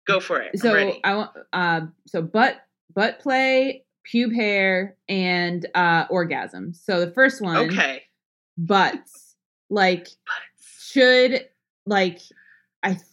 [0.05, 0.51] go for it.
[0.53, 0.99] I'm so ready.
[1.03, 2.57] I want uh so butt
[2.93, 6.73] butt play, pube hair, and uh orgasm.
[6.73, 8.03] So the first one okay.
[8.57, 9.35] butts.
[9.69, 10.91] Like Butts.
[10.91, 11.45] should
[11.85, 12.19] like
[12.83, 13.03] I th-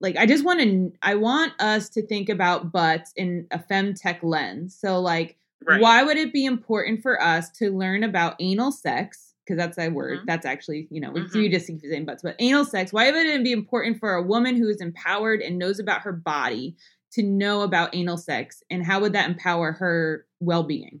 [0.00, 4.22] like I just want to I want us to think about butts in a femtech
[4.22, 4.76] lens.
[4.78, 5.80] So like Right.
[5.80, 9.32] why would it be important for us to learn about anal sex?
[9.44, 10.18] Because that's a word.
[10.20, 10.26] Mhm.
[10.26, 11.34] That's actually, you know, we Mhm.
[11.42, 12.92] you just saying butts, but anal sex.
[12.92, 16.12] Why would it be important for a woman who is empowered and knows about her
[16.12, 16.76] body
[17.14, 18.62] to know about anal sex?
[18.70, 21.00] And how would that empower her well being?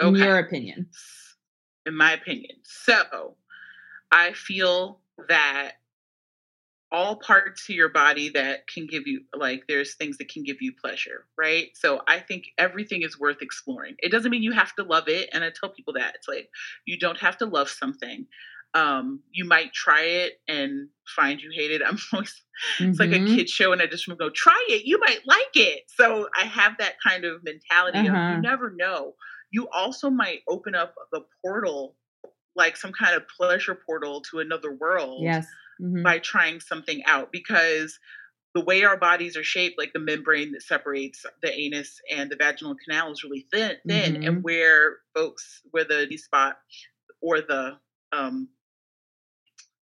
[0.00, 0.18] In Okay.
[0.24, 0.88] your opinion.
[1.86, 2.56] in my opinion.
[2.64, 3.36] So
[4.12, 5.72] I feel that
[6.92, 10.58] all parts of your body that can give you like there's things that can give
[10.62, 11.68] you pleasure, right?
[11.74, 13.96] So I think everything is worth exploring.
[13.98, 16.48] It doesn't mean you have to love it, and I tell people that it's like
[16.84, 18.26] you don't have to love something.
[18.76, 21.82] Um, you might try it and find you hate it.
[21.86, 22.44] I'm always
[22.80, 23.36] it's like a Mhm.
[23.36, 24.84] kid show, and I just want to go try it.
[24.86, 25.84] You might like it.
[25.88, 28.34] So I have that kind of mentality Uh-huh.
[28.36, 29.14] you never know.
[29.50, 31.96] You also might open up the portal,
[32.56, 35.46] like some kind of pleasure portal to another world Yes.
[35.80, 36.02] Mhm.
[36.04, 37.98] by trying something out because
[38.54, 42.36] the way our bodies are shaped, like the membrane that separates the anus and the
[42.36, 44.26] vaginal canal is really thin, thin, Mhm.
[44.28, 46.58] and where folks, where the spot
[47.22, 47.78] or the
[48.12, 48.48] um,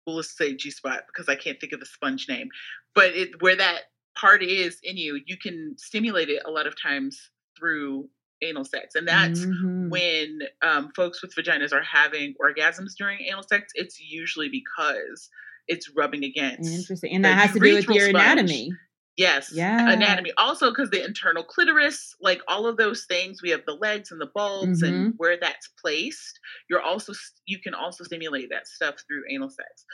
[0.06, 2.48] well, let's say G spot because I can't think of the sponge name,
[2.94, 3.82] but it where that
[4.14, 8.08] part is in you, you can stimulate it a lot of times through
[8.42, 9.88] anal sex, and that's Mhm.
[9.90, 13.72] when um, folks with vaginas are having orgasms during anal sex.
[13.74, 15.28] It's usually because
[15.68, 16.70] it's rubbing against.
[16.72, 17.12] Interesting.
[17.14, 18.14] And that has to do with your sponge.
[18.14, 18.72] anatomy.
[19.16, 19.50] Yes.
[19.52, 19.90] Yeah.
[19.90, 20.32] Anatomy.
[20.36, 24.20] Also, because the internal clitoris, like all of those things, we have the legs and
[24.20, 24.94] the bulbs Mm-hmm.
[24.94, 26.38] and where that's placed.
[26.68, 27.12] You're also
[27.46, 29.84] you can also stimulate that stuff through anal sex.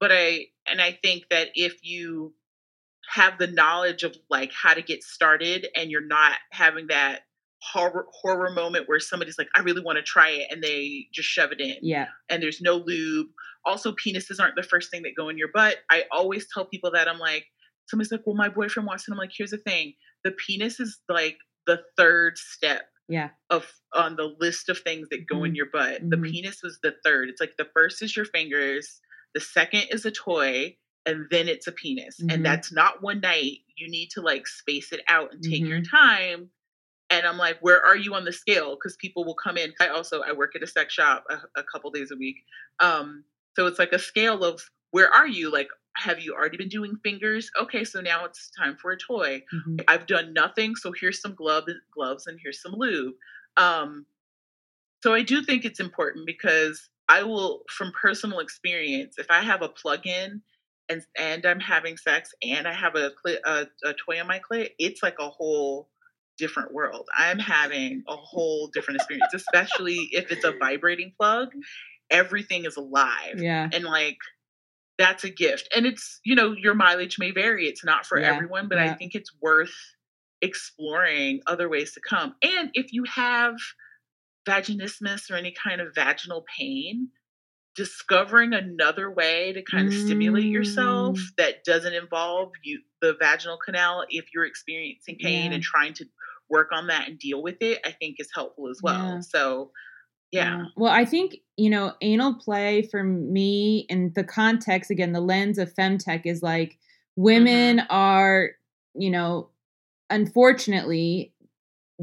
[0.00, 2.34] But I and I think that if you
[3.14, 7.22] have the knowledge of like how to get started and you're not having that
[7.60, 11.28] horror horror moment where somebody's like, I really want to try it and they just
[11.28, 12.06] shove it in Yeah.
[12.28, 13.26] and there's no lube.
[13.64, 15.78] Also, penises aren't the first thing that go in your butt.
[15.90, 17.46] I always tell people that I'm like,
[17.88, 19.12] somebody's like, well, my boyfriend wants it.
[19.12, 23.30] I'm like, here's the thing: the penis is like the third step Yeah.
[23.50, 25.56] of on the list of things that go in Mhm.
[25.56, 26.00] your butt.
[26.10, 26.30] The Mhm.
[26.30, 27.28] penis was the third.
[27.28, 29.00] It's like the first is your fingers,
[29.34, 32.20] the second is a toy, and then it's a penis.
[32.20, 32.32] Mhm.
[32.34, 33.60] And that's not one night.
[33.76, 35.90] You need to like space it out and take your Mhm.
[35.90, 36.50] time.
[37.10, 38.76] And I'm like, where are you on the scale?
[38.76, 39.74] Because people will come in.
[39.80, 42.36] I also I work at a sex shop a, a couple days a week.
[42.80, 43.24] Um,
[43.56, 45.50] so it's like a scale of where are you?
[45.50, 47.50] Like, have you already been doing fingers?
[47.60, 49.42] Okay, so now it's time for a toy.
[49.52, 49.84] Mhm.
[49.88, 53.14] I've done nothing, so here's some glove, gloves and here's some lube.
[53.56, 54.06] Um,
[55.02, 59.62] so I do think it's important because I will, from personal experience, if I have
[59.62, 60.42] a plug-in
[60.88, 64.40] and and I'm having sex and I have a clit, a, a toy on my
[64.40, 65.88] clit, it's like a whole
[66.36, 67.08] different world.
[67.16, 71.48] I'm having a whole different experience, especially if it's a vibrating plug.
[72.10, 73.68] Everything is alive Yeah.
[73.72, 74.18] and like
[74.98, 78.34] that's a gift and it's you know your mileage may vary it's not for Yeah,
[78.34, 78.90] everyone but yeah.
[78.90, 79.74] i think it's worth
[80.42, 83.54] exploring other ways to come and if you have
[84.48, 87.08] vaginismus or any kind of vaginal pain
[87.76, 91.34] discovering another way to kind of stimulate yourself Mm.
[91.36, 95.54] that doesn't involve you the vaginal canal if you're experiencing pain Yeah.
[95.56, 96.06] and trying to
[96.50, 99.70] work on that and deal with it i think is helpful as well so
[100.32, 105.12] yeah uh, Well, I think, you know, anal play for me in the context, again,
[105.12, 107.22] the lens of femtech is like mm-hmm.
[107.22, 108.50] women are,
[108.94, 109.50] you know,
[110.10, 111.32] unfortunately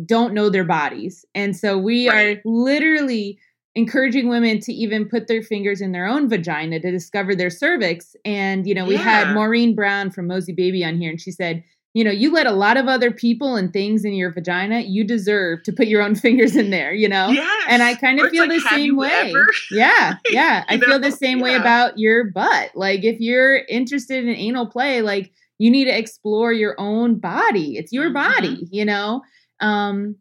[0.06, 1.26] don't know their bodies.
[1.34, 2.38] And so we Right.
[2.38, 3.40] are literally
[3.76, 8.16] encouraging women to even put their fingers in their own vagina to discover their cervix.
[8.24, 11.64] And, you know, we had Maureen Brown from Mosie Baby on here, and she said,
[11.96, 15.04] you know, you let a lot of other people and things in your vagina, you
[15.04, 17.30] deserve to put your own fingers in there, you know?
[17.30, 17.66] yes.
[17.70, 19.10] And I kind of feel like, the same way.
[19.34, 19.48] ever?
[19.72, 20.66] Yeah, yeah.
[20.68, 22.72] I You feel the same way about your butt.
[22.76, 27.78] Like if you're interested in anal play, like you need to explore your own body.
[27.78, 28.14] It's your Mhm.
[28.14, 29.22] body, you know?
[29.62, 30.18] Um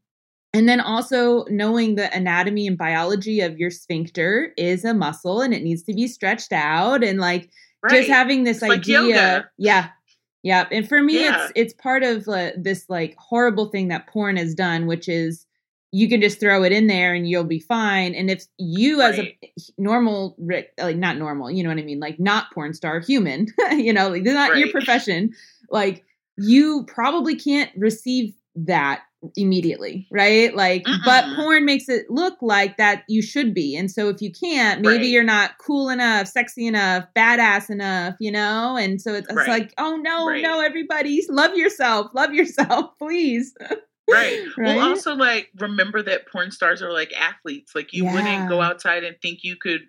[0.52, 5.52] and then also knowing the anatomy and biology of your sphincter is a muscle and
[5.52, 7.50] it needs to be stretched out and like
[7.82, 7.96] Right.
[7.96, 9.50] just having this It's like idea yoga.
[9.58, 9.88] yeah
[10.44, 11.42] yeah and for me Yeah.
[11.46, 15.44] it's it's part of uh, this like horrible thing that porn has done which is
[15.90, 19.16] you can just throw it in there and you'll be fine and if you as
[19.18, 19.36] a
[19.78, 20.36] normal
[20.78, 24.08] like not normal you know what i mean like not porn star human you know
[24.08, 25.32] like not your profession
[25.70, 26.04] like
[26.36, 29.02] you probably can't receive that
[29.36, 31.34] immediately right like but Mm-mm.
[31.36, 35.06] porn makes it look like that you should be and so if you can't maybe
[35.06, 35.10] Right.
[35.12, 39.48] you're not cool enough sexy enough badass enough you know and so it's, it's Right.
[39.48, 40.42] like oh no Right.
[40.42, 43.54] no everybody love yourself love yourself please
[44.10, 44.38] Right.
[44.56, 47.74] Well, also like remember that porn stars are like athletes.
[47.74, 49.80] Like you wouldn't go outside and think you could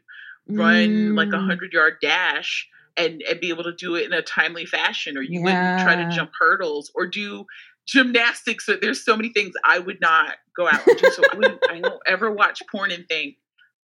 [0.48, 2.68] run like a Mm, hundred yard dash
[2.98, 5.96] and, and be able to do it in a timely fashion, or you wouldn't try
[5.96, 7.46] to jump hurdles or do
[7.88, 8.68] gymnastics.
[8.82, 11.10] There's so many things I would not go out and do.
[11.12, 13.36] So I I don't ever watch porn and think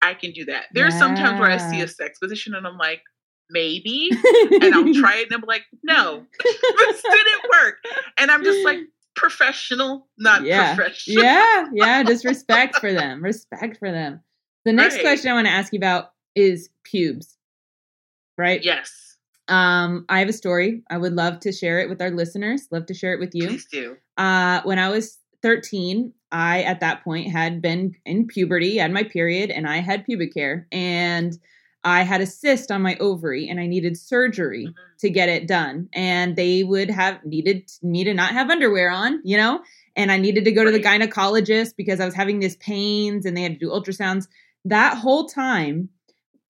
[0.02, 0.64] I can do that.
[0.72, 3.02] There's sometimes where I see a sex position and I'm like,
[3.50, 4.10] maybe.
[4.62, 7.76] And I'll try it and I'm like, no, this didn't work.
[8.16, 8.78] And I'm just like
[9.14, 10.74] professional, not Yeah.
[10.74, 11.22] professional.
[11.22, 14.20] yeah yeah just respect for them respect for them
[14.64, 15.02] the next Right.
[15.02, 17.36] question i want to ask you about is pubes
[18.38, 19.10] right Yes.
[19.50, 20.82] Um i have a story.
[20.90, 22.68] I would love to share it with our listeners.
[22.70, 23.48] Love to share it with you.
[23.48, 23.96] Please do.
[24.16, 29.02] uh when i was 13 i at that point had been in puberty had my
[29.02, 31.38] period and i had pubic hair and
[31.82, 34.74] i had a cyst on my ovary and i needed surgery Mhm.
[35.01, 35.88] to get it done.
[35.94, 39.61] And they would have needed me to not have underwear on you know?
[39.96, 43.34] And i needed to go to the gynecologist because i was having these pains and
[43.36, 44.28] they had to do ultrasounds.
[44.66, 45.88] That whole time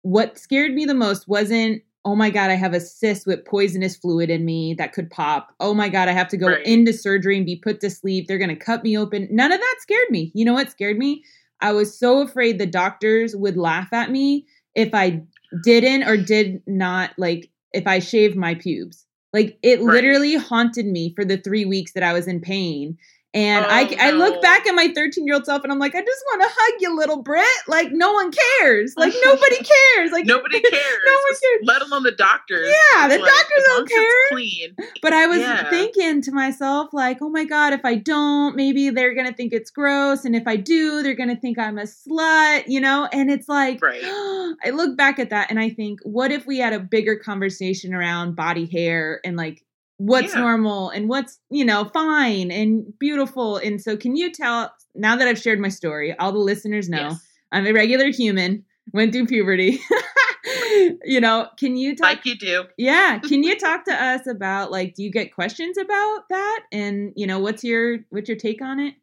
[0.01, 3.95] what scared me the most wasn't oh my god i have a cyst with poisonous
[3.95, 6.65] fluid in me that could pop oh my god i have to go Right.
[6.65, 9.59] into surgery and be put to sleep they're going to cut me open none of
[9.59, 11.23] that scared me you know what scared me
[11.61, 14.45] i was so afraid the doctors would laugh at me
[14.75, 15.21] if i
[15.63, 19.05] didn't or did not like if I shaved my pubes.
[19.33, 19.93] Like it Right.
[19.95, 22.97] literally haunted me for the three weeks that I was in pain.
[23.31, 25.93] And Oh, I, I look back at my 13 year old self and I'm like,
[25.93, 27.45] I just want to hug you, little Brit.
[27.67, 28.95] Like, no one cares.
[28.97, 30.11] Like, nobody cares.
[30.11, 30.99] Like, Nobody cares.
[31.05, 31.61] No one cares.
[31.63, 32.67] Let alone the doctors.
[32.95, 34.27] Yeah, the like, doctors don't long as it's care.
[34.29, 34.75] Clean.
[35.03, 35.69] But I was Yeah.
[35.69, 39.53] thinking to myself, like, oh my God, if I don't, maybe they're going to think
[39.53, 40.25] it's gross.
[40.25, 43.07] And if I do, they're going to think I'm a slut, you know?
[43.13, 44.01] And it's like, Right.
[44.65, 47.93] I look back at that and I think, what if we had a bigger conversation
[47.93, 49.63] around body hair and like
[49.99, 50.41] what's Yeah.
[50.41, 53.57] normal and what's, you know, fine and beautiful?
[53.57, 57.09] And so, can you tell, now that I've shared my story, all the listeners know
[57.09, 57.27] Yes.
[57.51, 59.79] I'm a regular human, went through puberty.
[61.05, 62.07] you know, can you talk?
[62.07, 62.63] Like you do.
[62.77, 67.11] yeah can you talk to us about like do you get questions about that and
[67.15, 68.95] you know what's your what's your take on it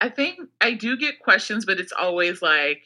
[0.00, 2.82] I think I do get questions, but it's always like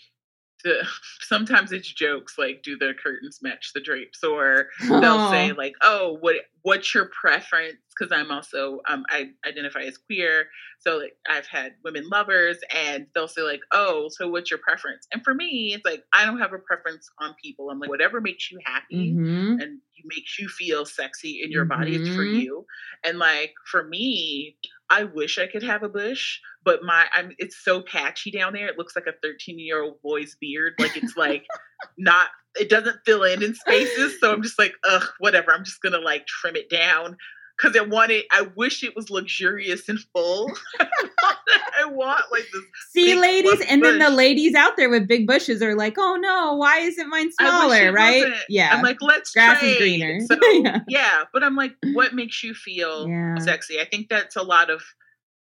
[1.21, 4.23] sometimes it's jokes like do the curtains match the drapes?
[4.25, 7.77] Or they'll say like oh what what's your preference?
[7.99, 10.47] Because i'm also um i identify as queer.
[10.81, 15.07] So like i've had women lovers and they'll say like oh so what's your preference?
[15.13, 17.71] And for me it's like i don't have a preference on people.
[17.71, 19.63] I'm like whatever makes you happy Mhm.
[19.63, 22.65] and makes you feel sexy in your body it's for you.
[23.05, 24.57] And like for me
[24.91, 28.69] i wish i could have a bush but my i'm it's so patchy down there
[28.69, 31.47] it looks like a 13 year old boy's beard like it's like
[31.99, 35.83] not it doesn't fill in in spaces so i'm just like ugh whatever i'm just
[35.83, 37.17] gonna like trim it down
[37.59, 38.25] because i wanted.
[38.31, 40.51] i wish it was luxurious and full
[40.81, 45.61] i want like this see ladies and then the ladies out there with big bushes
[45.63, 48.43] are like oh no why isn't mine smaller right wasn't.
[48.49, 50.21] yeah I'm like, let's Grass is greener.
[50.27, 50.81] So Yeah.
[50.89, 51.25] yeah.
[51.33, 53.37] but I'm like, what makes you feel Yeah.
[53.39, 53.81] sexy?
[53.81, 54.83] I think that's a lot of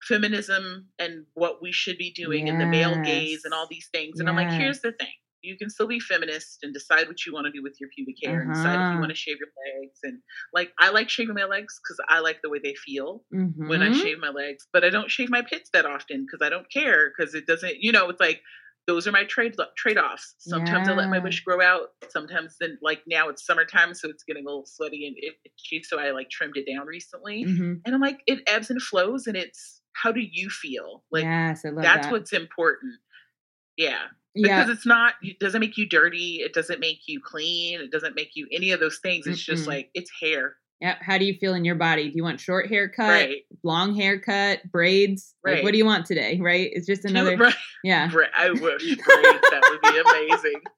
[0.04, 4.20] feminism and what we should be doing in the male gaze and all these things.
[4.20, 5.08] And I'm like, here's the thing.
[5.42, 8.16] You can still be feminist and decide what you want to do with your pubic
[8.24, 8.96] hair and decide if Uh-huh.
[8.96, 9.50] you want to shave your
[9.82, 10.00] legs.
[10.04, 10.22] And
[10.54, 13.24] like, I like shaving my legs because I like the way they feel
[13.66, 13.92] when I Mhm.
[13.92, 17.12] shave my legs, but I don't shave my pits that often because I don't care
[17.16, 18.42] because it doesn't, you know, it's like
[18.88, 20.36] those are my trade trade offs.
[20.40, 21.20] Sometimes I let my Yeah.
[21.20, 21.90] bush grow out.
[22.10, 25.16] Sometimes then, like now it's summertime, so it's getting a little sweaty and
[25.46, 25.84] itchy.
[25.84, 27.84] So I like trimmed it down recently, Mhm.
[27.86, 31.04] and I'm like, it ebbs and flows, and it's how do you feel?
[31.12, 32.96] Like yes that's that what's important.
[33.78, 35.14] Yeah, yeah because it's not.
[35.22, 36.42] It doesn't make you dirty.
[36.42, 37.82] It doesn't make you clean.
[37.82, 39.28] It doesn't make you any of those things.
[39.28, 39.68] It's just Mm-mm.
[39.68, 42.68] like it's hair, yeah how do you feel in your body do you want short
[42.70, 43.42] haircut right?
[43.64, 47.54] long haircut braids like what do you want today right it's just another right.
[47.84, 49.06] yeah I wish braids.
[49.06, 50.62] that would be amazing.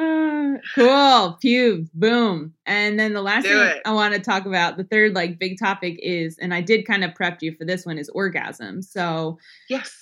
[0.00, 3.82] Ah, cool pubes boom and then the last Do thing it.
[3.86, 7.02] i want to talk about the third like big topic is and i did kind
[7.02, 9.38] of prep you for this one is orgasm so
[9.70, 9.96] Yes.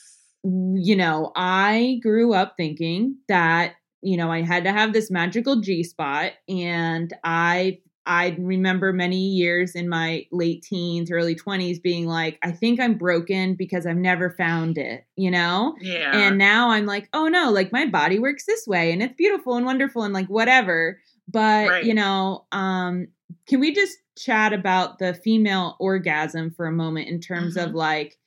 [0.76, 5.60] You know i grew up thinking that you know i had to have this magical
[5.60, 12.06] g spot and i i remember many years in my late teens early 20s being
[12.06, 16.16] like i think i'm broken because i've never found it you know Yeah.
[16.16, 19.56] and now I'm like, oh no, like my body works this way and it's beautiful
[19.56, 21.00] and wonderful and like whatever.
[21.28, 21.84] But Right.
[21.84, 23.08] you know, um,
[23.48, 27.74] can we just chat about the female orgasm for a moment in terms of Mhm.
[27.74, 28.18] like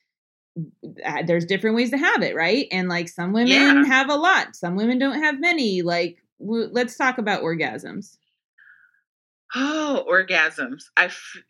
[1.26, 2.66] there's different ways to have it, right?
[2.72, 3.84] And like some women Yeah.
[3.84, 5.82] have a lot, some women don't have many.
[5.82, 8.16] Like, w- let's talk about orgasms.
[9.54, 10.84] Oh, orgasms.
[10.96, 11.42] I, f-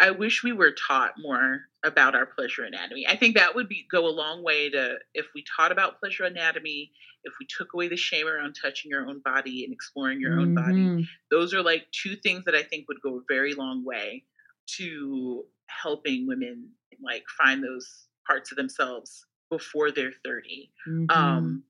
[0.00, 3.06] I wish we were taught more about our pleasure anatomy.
[3.06, 6.24] I think that would be go a long way to if we taught about pleasure
[6.24, 6.90] anatomy,
[7.24, 10.54] if we took away the shame around touching your own body and exploring your own
[10.54, 10.78] body.
[10.80, 11.06] Mhm.
[11.30, 14.24] Those are like two things that I think would go a very long way
[14.76, 16.70] to helping women
[17.02, 20.70] like find those parts of themselves before they're 30.
[20.88, 21.10] Mhm.
[21.10, 21.64] um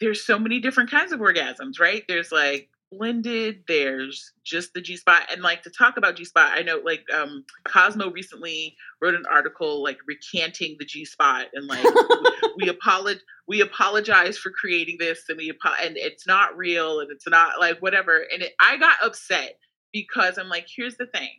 [0.00, 4.96] there's so many different kinds of orgasms right there's like blended there's just the g
[4.96, 9.14] spot and like to talk about g spot i know like um cosmo recently wrote
[9.14, 11.84] an article like recanting the g spot and like
[12.56, 17.10] we apologize we apologize for creating this and we apo- and it's not real and
[17.10, 19.58] it's not like whatever and it, i got upset
[19.92, 21.30] because i'm like here's the thing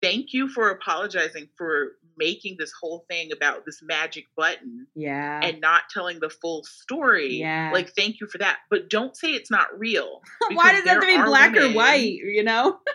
[0.00, 5.40] thank you for apologizing for making this whole thing about this magic button yeah.
[5.42, 7.34] and not telling the full story.
[7.36, 7.70] Yeah.
[7.72, 8.58] Like, thank you for that.
[8.70, 10.22] But don't say it's not real.
[10.52, 12.12] Why does it have to be black or white?
[12.12, 12.78] You know?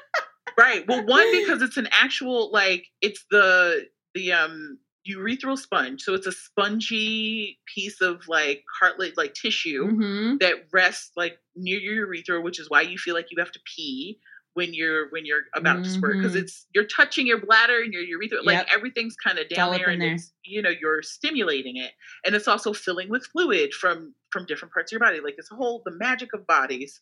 [0.58, 0.88] Right.
[0.88, 6.02] Well, one, because it's an actual, like, it's the, the, um, urethral sponge.
[6.02, 10.40] So it's a spongy piece of like cartilage, like tissue Mhm.
[10.40, 13.60] that rests like near your urethra, which is why you feel like you have to
[13.66, 14.20] pee.
[14.56, 16.42] When you're when you're about to squirt because Mhm.
[16.44, 20.02] it's you're touching your bladder and your urethra like everything's kind of down there and
[20.02, 20.12] there.
[20.14, 21.94] it's you know you're stimulating it
[22.26, 25.52] and it's also filling with fluid from from different parts of your body like it's
[25.52, 27.02] a whole the magic of bodies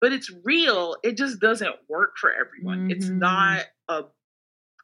[0.00, 3.18] but it's real it just doesn't work for everyone it's Mhm.
[3.20, 4.04] not a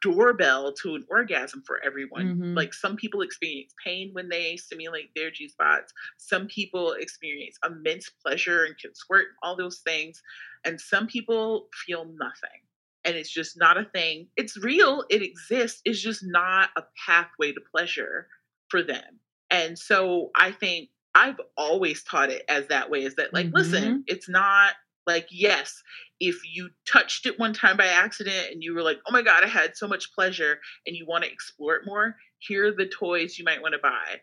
[0.01, 2.55] doorbell to an orgasm for everyone Mhm.
[2.55, 5.93] like some people experience pain when they stimulate their G spots.
[6.17, 10.21] Some people experience immense pleasure and can squirt, all those things.
[10.65, 12.61] And some people feel nothing.
[13.05, 14.27] And it's just not a thing.
[14.35, 15.81] It's real, it exists.
[15.85, 18.27] It's just not a pathway to pleasure
[18.67, 19.19] for them.
[19.49, 23.83] And so I think I've always taught it as that way is that, like, listen,
[23.83, 24.01] mm-hmm.
[24.07, 24.73] it's not
[25.07, 25.81] like, yes,
[26.19, 29.43] if you touched it one time by accident and you were like, oh my God,
[29.43, 32.85] I had so much pleasure and you want to explore it more, here are the
[32.85, 34.21] toys you might want to buy.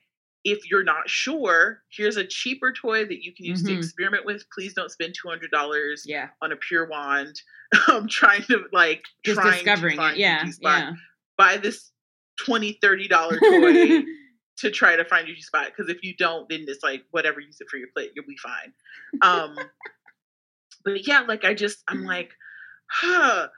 [0.49, 3.79] If you're not sure, here's a cheaper toy that you can use to Mhm.
[3.79, 4.45] experiment with.
[4.55, 6.29] Please don't spend $200 Yeah.
[6.41, 7.35] on a pure wand.
[7.89, 10.21] I'm trying to like Just trying discovering to find it.
[10.21, 10.45] Yeah.
[10.45, 10.79] G-spot.
[10.79, 10.93] Yeah.
[11.37, 11.91] Buy this
[12.45, 13.09] 20 $30
[13.41, 14.05] toy
[14.59, 15.67] to try to find your spot.
[15.67, 18.37] Because if you don't, then it's like whatever, use it for your plate, you'll be
[18.41, 18.73] fine.
[19.23, 19.57] Um,
[20.85, 22.31] but yeah, like I just, I'm like,
[22.89, 23.49] huh.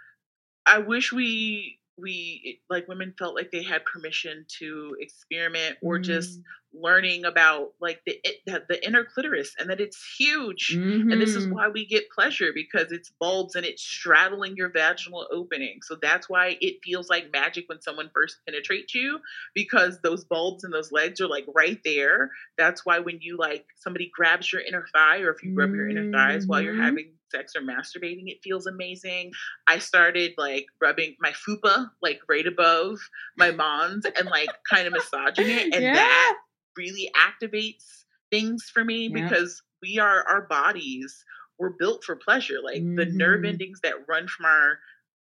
[0.66, 6.40] I wish we we like women felt like they had permission to experiment or just
[6.74, 11.34] learning about like the it- the, the inner clitoris and that it's huge and this
[11.34, 11.52] is Mhm.
[11.52, 15.80] why we get pleasure because it's bulbs and it's straddling your vaginal opening.
[15.82, 19.18] So that's why it feels like magic when someone first penetrates you
[19.54, 22.30] because those bulbs and those legs are like right there.
[22.58, 25.88] That's why when you like somebody grabs your inner thigh or if you rub your
[25.88, 26.82] inner thighs while you're Mhm.
[26.84, 29.32] having sex or masturbating, it feels amazing.
[29.66, 32.98] I started like rubbing my fupa like right above
[33.36, 35.94] my mons and like kind of massaging it and Yeah.
[35.94, 36.36] that
[36.76, 39.28] really activates things for me Yeah.
[39.28, 41.24] because we are our bodies
[41.58, 43.48] were built for pleasure like the nerve Mhm.
[43.48, 44.78] endings that run from our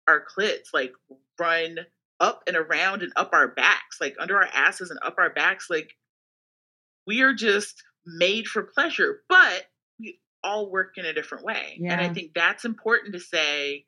[0.08, 0.94] our clits like
[1.40, 1.80] run
[2.20, 5.70] up and around and up our backs like under our asses and up our backs
[5.70, 5.96] like
[7.08, 9.66] we are just made for pleasure but
[10.46, 13.86] all work in a different way and i think that's important to say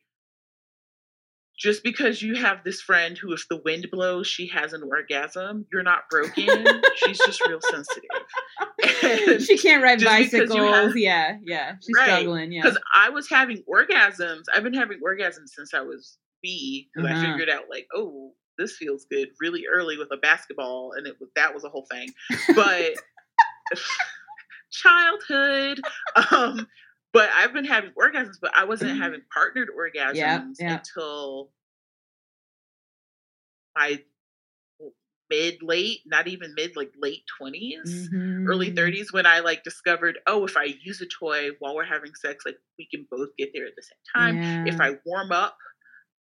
[1.60, 5.66] just because you have this friend who, if the wind blows, she has an orgasm,
[5.74, 6.68] you're not broken.
[6.97, 9.41] She's just real sensitive.
[9.43, 10.88] She can't ride just because you bicycles.
[10.89, 11.72] have- yeah, yeah.
[11.82, 12.51] She's Right, struggling.
[12.51, 12.62] Yeah.
[12.62, 14.43] Because I was having orgasms.
[14.53, 16.89] I've been having orgasms since I was B.
[16.95, 17.20] Because Uh-huh.
[17.22, 21.16] I figured out, like, oh, this feels good really early with a basketball, and it
[21.20, 22.10] was that was a whole thing.
[22.55, 22.93] But
[24.72, 25.82] childhood.
[26.32, 26.68] Um,
[27.13, 30.78] but I've been having orgasms, but I wasn't having partnered orgasms yeah.
[30.78, 31.51] until
[33.76, 34.03] my
[35.30, 38.09] mid late, not even mid, like late 20s
[38.47, 38.76] early Mhm.
[38.76, 42.45] 30s when I like discovered, oh, if I use a toy while we're having sex,
[42.45, 44.68] like we can both get there at the same time.
[44.68, 45.57] If I warm up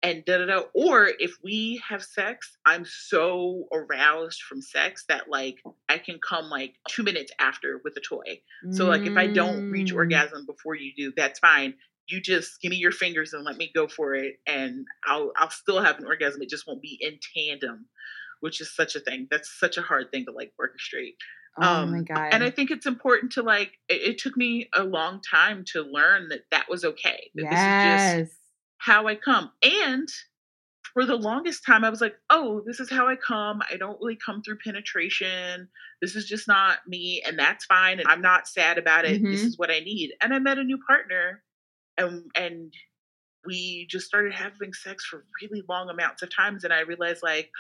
[0.05, 5.29] and da da da, or if we have sex, I'm so aroused from sex that
[5.29, 5.57] like
[5.89, 8.41] I can come like two minutes after with a toy.
[8.71, 9.97] So like if I don't reach Mm.
[9.97, 11.75] orgasm before you do, that's fine.
[12.07, 15.51] You just give me your fingers and let me go for it, and I'll I'll
[15.51, 16.43] still have an orgasm.
[16.43, 17.87] It just won't be in tandem,
[18.41, 19.27] which is such a thing.
[19.31, 21.15] That's such a hard thing to like orchestrate.
[21.57, 22.29] Oh my um, god.
[22.33, 23.73] And I think it's important to like.
[23.89, 27.31] It, it took me a long time to learn that that was okay.
[27.37, 28.29] That this is just yes.
[28.79, 29.51] How I come.
[29.63, 30.09] And
[30.93, 33.63] for the longest time, I was like, oh, this is how I come.
[33.71, 35.69] I don't really come through penetration.
[36.01, 37.23] This is just not me.
[37.27, 37.99] And that's fine.
[38.01, 39.23] And I'm not sad about it.
[39.23, 39.47] This Mhm.
[39.47, 40.13] is what I need.
[40.21, 41.43] And I met a new partner
[41.99, 42.73] and, and,
[43.47, 47.51] we just started having sex for really long amounts of times and i realized like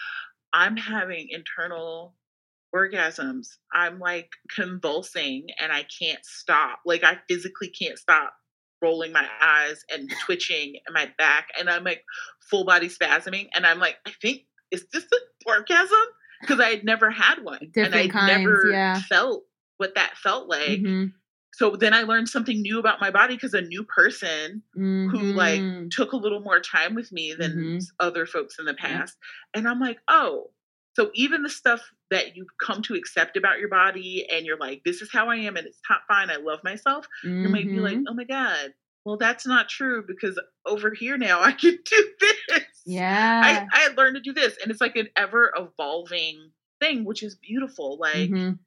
[0.54, 2.14] i'm having internal
[2.74, 8.34] orgasms i'm like convulsing and i can't stop like i physically can't stop
[8.84, 12.02] rolling my eyes and twitching in my back and i'm like
[12.50, 16.06] full body spasming and i'm like i think is this an orgasm
[16.40, 19.00] because i had never had one and i kinds, never yeah.
[19.08, 19.44] felt
[19.78, 21.12] what that felt like Mhm.
[21.54, 25.62] so then i learned something new about my body because a new person who like
[25.62, 25.90] Mhm.
[25.90, 27.84] took a little more time with me than Mhm.
[28.00, 29.16] other folks in the past.
[29.54, 30.50] And I'm like, oh,
[30.96, 31.82] so even the stuff
[32.14, 35.36] that you've come to accept about your body and you're like, this is how I
[35.36, 38.04] am and it's not fine, I love myself, you might be like, Mhm.
[38.08, 38.72] oh my God,
[39.04, 42.10] well, that's not true because over here now I can do
[42.48, 42.62] this.
[42.86, 43.66] yeah.
[43.72, 44.56] I, I learned to do this.
[44.62, 47.98] And it's like an ever evolving thing, which is beautiful.
[47.98, 48.58] Like, Mhm.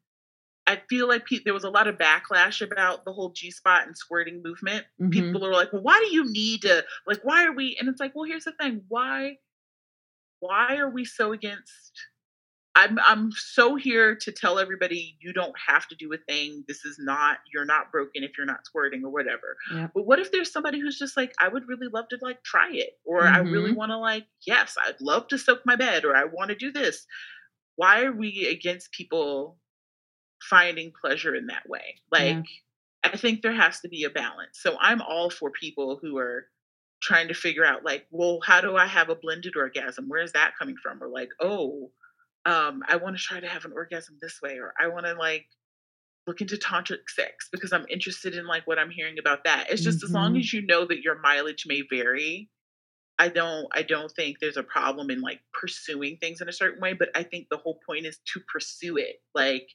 [0.68, 3.88] I feel like pe- there was a lot of backlash about the whole G spot
[3.88, 5.12] and squirting movement Mhm.
[5.14, 8.02] people are like, well, why do you need to like why are we and it's
[8.02, 8.84] like, well, here's the thing.
[8.90, 9.38] Why
[10.40, 11.94] why are we so against
[12.78, 16.64] I'm I'm so here to tell everybody you don't have to do a thing.
[16.68, 19.58] This is not you're not broken if you're not squirting or whatever.
[19.74, 19.88] Yeah.
[19.96, 22.70] But what if there's somebody who's just like I would really love to like try
[22.72, 23.76] it or I really Mhm.
[23.78, 26.72] want to like yes, I'd love to soak my bed or I want to do
[26.72, 27.08] this.
[27.78, 29.58] Why are we against people
[30.44, 31.96] finding pleasure in that way?
[32.12, 32.46] Like
[33.04, 33.12] Yeah.
[33.14, 34.60] I think there has to be a balance.
[34.62, 36.48] So I'm all for people who are
[37.02, 40.10] trying to figure out like, well, how do I have a blended orgasm?
[40.10, 41.02] Where is that coming from?
[41.02, 41.92] Or like, oh,
[42.48, 45.16] um, I want to try to have an orgasm this way, or I want to
[45.16, 45.48] like
[46.28, 49.68] look into tantric sex because I'm interested in like what I'm hearing about that.
[49.72, 50.38] It's just as long Mhm.
[50.38, 52.50] as you know that your mileage may vary.
[53.20, 56.82] I don't I don't think there's a problem in like pursuing things in a certain
[56.82, 59.18] way, but I think the whole point is to pursue it.
[59.36, 59.70] Like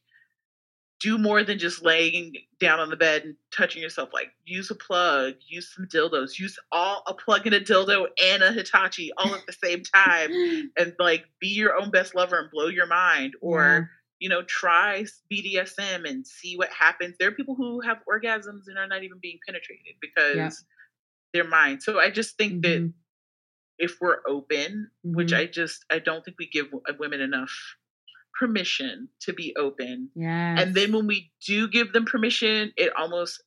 [1.02, 4.10] do more than just laying down on the bed and touching yourself.
[4.12, 8.42] Like use a plug, use some dildos, use all a plug and a dildo and
[8.42, 10.30] a Hitachi all at the same time,
[10.78, 13.34] and like be your own best lover and blow your mind.
[13.40, 13.90] Or
[14.20, 17.16] you know, try BDSM and see what happens.
[17.18, 20.64] There are people who have orgasms and are not even being penetrated because
[21.32, 21.82] their mind.
[21.82, 22.92] So I just think that Mhm.
[23.78, 25.38] if we're open, which Mhm.
[25.38, 27.76] I just I don't think we give women enough
[28.42, 30.08] permission to be open.
[30.14, 30.60] Yes.
[30.60, 33.42] And then when we do give them permission, it almost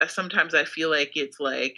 [0.00, 1.76] uh, sometimes I feel like it's like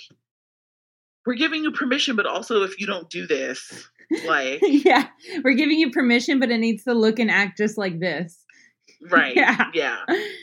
[1.26, 3.88] we're giving you permission, but also if you don't do this,
[4.26, 5.08] like yeah,
[5.44, 8.44] we're giving you permission, but it needs to look and act just like this.
[9.10, 9.70] right, Yeah.
[9.74, 9.98] yeah,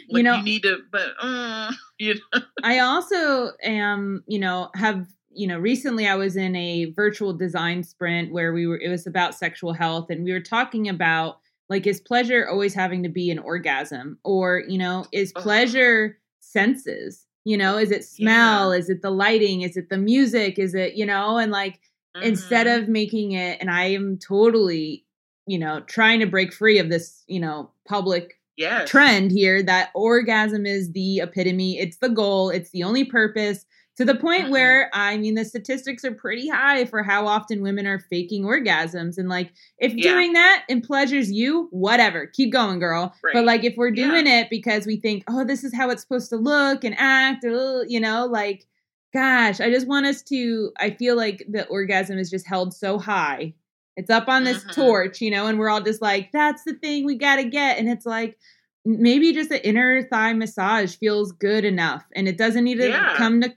[0.07, 5.05] you know, you need to, but uh, you know, I also am, you know, have,
[5.29, 9.05] you know, recently I was in a virtual design sprint where we were, it was
[9.07, 13.31] about sexual health and we were talking about like, is pleasure always having to be
[13.31, 14.17] an orgasm?
[14.23, 17.25] Or, you know, is pleasure senses?
[17.43, 18.71] You know, is it smell?
[18.71, 19.61] Is it the lighting?
[19.61, 20.57] Is it the music?
[20.59, 21.79] Is it, you know, and like,
[22.21, 22.83] instead Mhm.
[22.83, 25.05] of making it, and I am totally,
[25.47, 29.89] you know, trying to break free of this, you know, public yes, trend here that
[29.93, 33.65] orgasm is the epitome, it's the goal, it's the only purpose.
[33.97, 34.49] To the point Mhm.
[34.49, 39.17] where I mean the statistics are pretty high for how often women are faking orgasms
[39.17, 40.11] and like if Yeah.
[40.11, 43.13] doing that and pleasures you, whatever, keep going girl.
[43.33, 44.07] But like if we're Yeah.
[44.09, 47.45] doing it because we think, "Oh, this is how it's supposed to look and act,"
[47.45, 48.65] uh, you know, like
[49.13, 52.97] gosh, I just want us to I feel like the orgasm is just held so
[52.99, 53.53] high.
[53.95, 54.73] It's up on this Mhm.
[54.73, 57.77] torch, you know, and we're all just like, that's the thing we got to get.
[57.77, 58.37] And it's like,
[58.83, 63.15] maybe just an inner thigh massage feels good enough and it doesn't need to Yeah.
[63.15, 63.53] come to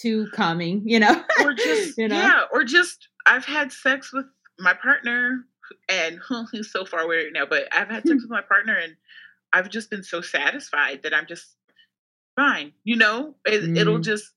[0.00, 1.22] to coming, you know?
[1.44, 2.16] or just You know?
[2.20, 4.26] yeah, or just I've had sex with
[4.58, 5.44] my partner
[5.88, 6.20] and
[6.52, 8.94] he's so far away right now, but I've had sex with my partner and
[9.52, 11.54] I've just been so satisfied that I'm just
[12.36, 12.72] fine.
[12.84, 14.04] You know, it, it'll Mm.
[14.04, 14.32] just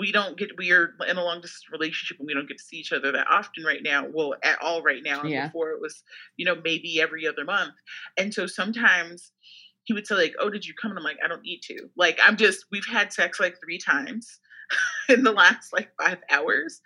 [0.00, 2.64] we don't get we are in a long distance relationship and we don't get to
[2.64, 4.04] see each other that often right now.
[4.12, 5.22] Well, at all right now.
[5.22, 5.46] Yeah.
[5.46, 6.02] before it was,
[6.36, 7.74] you know, maybe every other month.
[8.18, 9.30] And so sometimes
[9.84, 11.88] he would say like, "Oh, did you come?" And I'm like, "I don't need to."
[11.96, 14.40] Like, I'm just we've had sex like three times
[15.08, 16.80] in the last like five hours.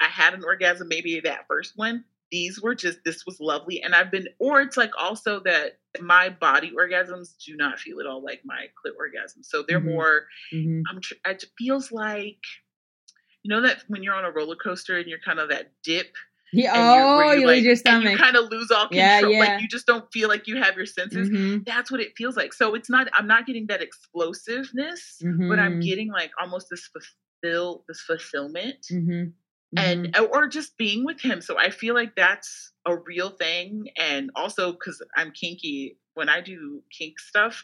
[0.00, 2.04] I had an orgasm maybe that first one.
[2.30, 4.28] These were just this was lovely, and I've been.
[4.40, 8.66] Or it's like also that my body orgasms do not feel at all like my
[8.84, 9.44] clit orgasms.
[9.46, 9.84] So they're Mhm.
[9.94, 10.26] more.
[10.52, 10.82] Mhm.
[10.90, 11.00] I'm.
[11.00, 12.38] Tr- it feels like.
[13.42, 16.14] You know that when you're on a roller coaster and you're kind of that dip
[16.54, 18.12] Yeah, and you're, oh, you like, lose your and stomach.
[18.12, 19.32] you kind of lose all control.
[19.32, 19.38] Yeah, yeah.
[19.38, 21.30] Like you just don't feel like you have your senses.
[21.30, 22.52] Mhm, That's what it feels like.
[22.52, 23.08] So it's not.
[23.14, 28.86] I'm not getting that explosiveness, but I'm mhm, getting like almost this fulfill, this fulfillment,
[28.90, 29.32] mhm,
[29.76, 30.30] and mhm.
[30.32, 31.40] or just being with him.
[31.40, 36.40] So I feel like that's a real thing, and also because I'm kinky, when I
[36.40, 37.62] do kink stuff,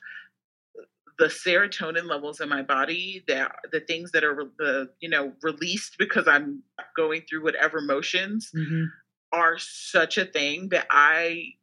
[1.20, 5.96] the serotonin levels in my body, that the things that are the you know released
[5.98, 6.62] because I'm
[6.96, 8.86] going through whatever motions Mhm.
[9.32, 11.54] are such a thing that I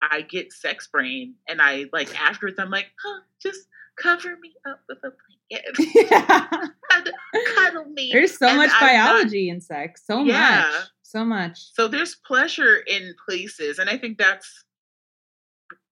[0.00, 4.80] I get sex brain and I like afterwards I'm like, huh, just cover me up
[4.88, 6.70] with a blanket.
[6.90, 7.12] cuddle,
[7.56, 8.10] cuddle me.
[8.12, 10.02] There's so And much I'm not- biology in sex.
[10.06, 10.70] So Yeah.
[10.72, 10.88] much.
[11.02, 11.58] So much.
[11.74, 14.64] So there's pleasure in places, and I think that's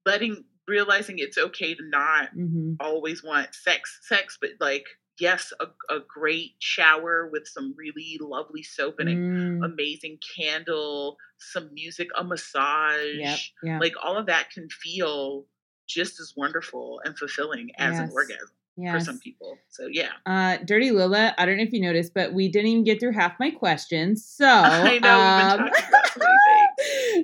[0.06, 4.84] letting realizing it's okay to not hmm always want sex, sex, but like
[5.20, 11.16] yes, a, a great shower with some really lovely soap and an Mm, amazing candle,
[11.38, 13.38] some music, a massage, yep.
[13.64, 13.78] Yeah.
[13.80, 15.44] like all of that can feel
[15.88, 18.14] just as wonderful and fulfilling as an Yes.
[18.14, 18.48] orgasm
[18.92, 19.58] for some people.
[19.70, 22.84] So yeah, Uh, Dirty Lola, I don't know if you noticed, but we didn't even
[22.84, 24.24] get through half my questions.
[24.24, 25.20] So I know
[25.64, 25.70] um,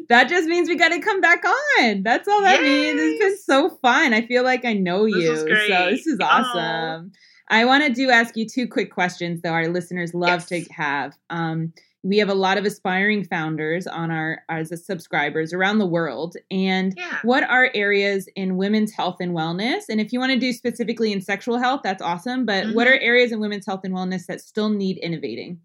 [0.09, 2.02] that just means we got to come back on.
[2.02, 3.00] That's all that means.
[3.00, 4.12] It's been so fun.
[4.12, 5.36] I feel like I know This you.
[5.36, 5.44] So
[5.90, 6.24] this is Aw.
[6.24, 7.12] awesome.
[7.50, 9.50] I want to do ask you two quick questions, though.
[9.50, 10.66] Our listeners love Yes.
[10.66, 11.14] to have.
[11.30, 15.86] Um, we have a lot of aspiring founders on our as a subscribers around the
[15.86, 16.36] world.
[16.50, 17.18] And Yeah.
[17.22, 19.84] what are areas in women's health and wellness?
[19.88, 22.44] And if you want to do specifically in sexual health, that's awesome.
[22.44, 22.90] But what Mhm.
[22.92, 25.61] are areas in women's health and wellness that still need innovating?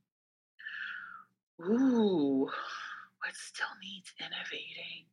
[1.61, 3.67] Ooh, what still
[4.19, 5.05] innovating?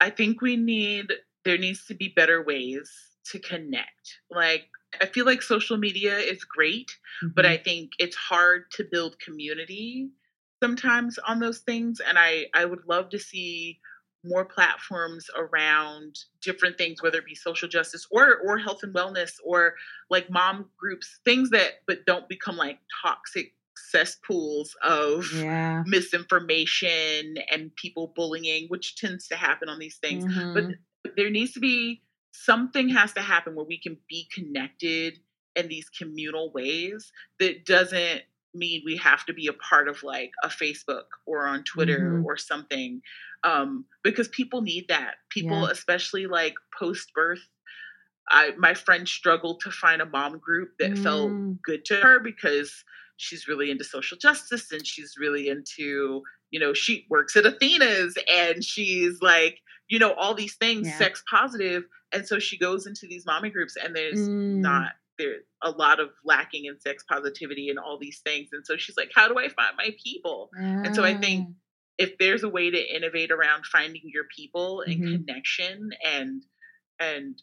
[0.00, 1.12] I think we need,
[1.44, 2.90] there needs to be better ways
[3.26, 4.18] to connect.
[4.30, 4.68] Like,
[5.00, 6.90] I feel like social media is great,
[7.34, 7.52] but Mm-hmm.
[7.52, 10.10] I think it's hard to build community
[10.62, 12.00] sometimes on those things.
[12.00, 13.80] And I, I would love to see
[14.24, 19.32] more platforms around different things, whether it be social justice or or health and wellness
[19.44, 19.74] or
[20.10, 23.54] like mom groups, things that but don't become like toxic
[23.90, 25.82] cesspools of yeah.
[25.86, 30.24] misinformation and people bullying, which tends to happen on these things.
[30.24, 30.54] Mhm.
[31.04, 32.02] But there needs to be
[32.32, 35.18] something has to happen where we can be connected
[35.56, 38.22] in these communal ways that doesn't
[38.54, 42.24] mean we have to be a part of like a Facebook or on Twitter Mhm.
[42.24, 43.02] or something.
[43.44, 45.16] Um, because people need that.
[45.30, 45.70] People, Yeah.
[45.70, 47.46] especially like post birth.
[48.30, 51.60] I my friend struggled to find a mom group that felt Mm.
[51.62, 52.84] good to her because
[53.16, 58.16] she's really into social justice and she's really into you know she works at athena's
[58.32, 59.58] and she's like
[59.88, 60.98] you know all these things Yeah.
[60.98, 64.60] sex positive and so she goes into these mommy groups and there's Mm.
[64.62, 68.76] not there's a lot of lacking in sex positivity and all these things and so
[68.76, 70.50] she's like how do i find my people
[70.84, 71.52] and so I think Ah.
[71.98, 75.12] if there's a way to innovate around finding your people and Mhm.
[75.26, 76.44] connection and
[76.98, 77.40] and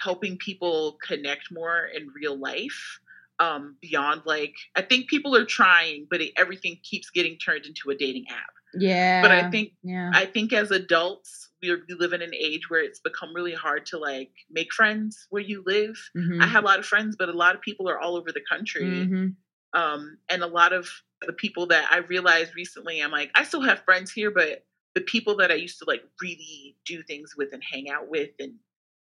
[0.00, 2.98] helping people connect more in real life
[3.38, 7.90] um beyond like i think people are trying but it, everything keeps getting turned into
[7.90, 9.20] a dating app yeah.
[9.22, 10.10] but i think yeah.
[10.14, 13.54] i think as adults we, are, we live in an age where it's become really
[13.54, 16.42] hard to like make friends where you live Mhm.
[16.42, 18.42] i have a lot of friends but a lot of people are all over the
[18.48, 19.34] country Mhm.
[19.74, 20.88] um, and a lot of
[21.22, 24.64] the people that I realized recently, I'm like, I still have friends here, but
[24.94, 28.30] the people that I used to like really do things with and hang out with
[28.38, 28.54] and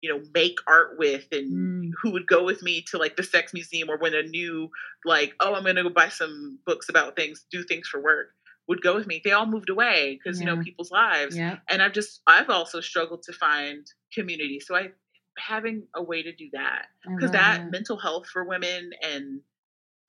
[0.03, 1.91] you know make art with and Mm.
[2.01, 4.69] who would go with me to like the sex museum or when a new
[5.05, 8.27] like oh I'm gonna go buy some books about things do things for work
[8.67, 11.57] would go with me they all moved away because you know people's lives Yeah.
[11.69, 14.89] and I've just I've also struggled to find community so I
[15.37, 17.71] having a way to do that because that it.
[17.71, 19.41] mental health for women and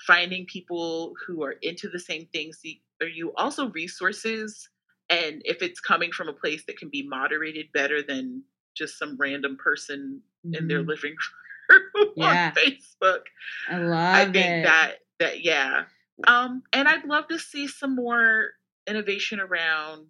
[0.06, 2.60] finding people who are into the same things
[3.00, 4.68] are you also resources
[5.10, 8.42] and if it's coming from a place that can be moderated better than
[8.74, 10.20] just some random person
[10.52, 10.88] in their Mhm.
[10.88, 11.14] living
[11.70, 12.48] room Yeah.
[12.48, 13.22] on facebook
[13.70, 14.62] I love i think it.
[14.64, 15.84] that that yeah
[16.26, 18.50] um and i'd love to see some more
[18.86, 20.06] innovation around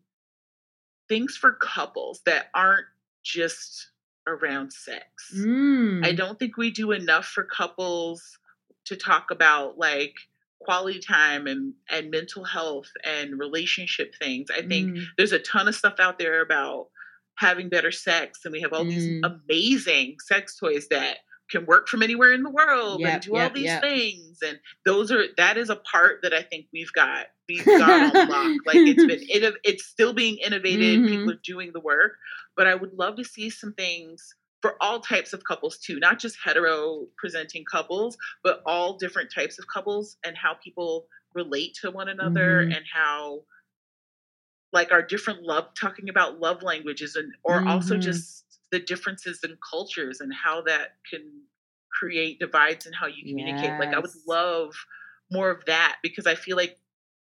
[1.09, 2.87] things for couples that aren't
[3.23, 3.91] just
[4.27, 6.05] around sex Mm.
[6.05, 8.39] I don't think we do enough for couples
[8.87, 10.15] to talk about like
[10.61, 14.51] quality time and and mental health and relationship things.
[14.51, 15.05] I think Mm.
[15.17, 16.89] there's a ton of stuff out there about
[17.37, 19.41] having better sex and we have all these Mm.
[19.49, 21.18] amazing sex toys that
[21.51, 23.82] can work from anywhere in the world Yep, and do all these yep.
[23.82, 28.14] things and those are that is a part that I think we've got we've got
[28.16, 31.09] on lock like it's been inno- it's still being innovated Mhm.
[31.09, 32.12] people are doing the work
[32.57, 36.18] but I would love to see some things for all types of couples too, not
[36.18, 41.91] just hetero presenting couples, but all different types of couples and how people relate to
[41.91, 42.74] one another Mhm.
[42.74, 43.45] and how
[44.75, 47.99] like our different love talking about love languages and or also Mhm.
[47.99, 51.43] just the differences in cultures and how that can
[51.93, 53.79] create divides and how you communicate.
[53.81, 54.75] Like I would love
[55.33, 56.79] more of that because I feel like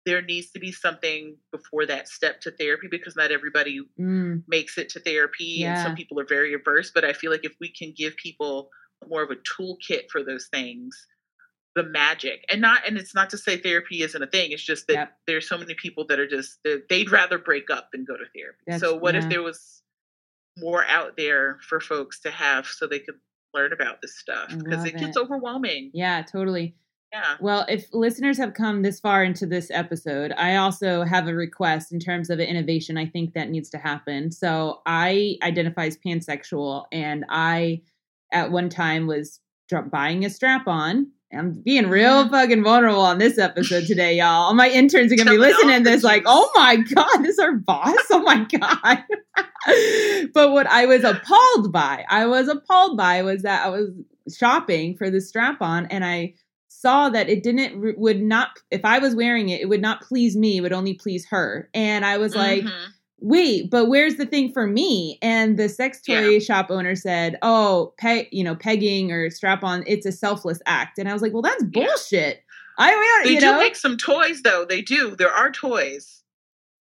[0.06, 4.46] there needs to be something before that step to therapy because not everybody Mm.
[4.48, 7.56] makes it to therapy and some people are very averse but i feel like if
[7.60, 8.70] we can give people
[9.08, 11.08] more of a toolkit for those things
[11.76, 14.88] the magic and not and it's not to say therapy isn't a thing it's just
[14.88, 15.18] that Yep.
[15.28, 16.60] there's so many people that are just
[16.90, 19.22] they'd rather break up than go to therapy That's- so what yeah.
[19.24, 19.82] if there was
[20.58, 23.16] more out there for folks to have so they could
[23.54, 26.76] learn about this stuff because love it gets overwhelming Yeah, totally.
[27.12, 31.34] yeah Well, if listeners have come this far into this episode, I also have a
[31.36, 34.32] request in terms of an innovation I think that needs to happen.
[34.32, 37.82] So I identify as pansexual, and I
[38.34, 39.40] at one time was
[39.92, 41.12] buying a strap on.
[41.34, 44.46] I'm being real fucking vulnerable on this episode today, y'all.
[44.48, 46.78] All my interns are gonna be Tell me all listening to this, like, oh my
[46.78, 47.94] god, this is our boss.
[48.12, 49.04] Oh my god.
[50.34, 53.90] but what I was appalled by, I was appalled by was that I was
[54.34, 56.36] shopping for the strap on and I
[56.68, 60.36] saw that it didn't would not if I was wearing it, it would not please
[60.38, 61.70] me, it would only please her.
[61.74, 62.88] And I was like, Mhm.
[63.26, 65.18] Wait, but where's the thing for me?
[65.22, 66.40] And the sex toy Yeah.
[66.40, 71.00] shop owner said, oh, pe- you know, pegging or strap on, it's a selfless act.
[71.00, 71.86] And I was like, well, that's Yeah.
[71.88, 72.44] bullshit.
[72.78, 74.66] I They you do know make some toys, though.
[74.68, 75.16] They do.
[75.16, 76.22] There are toys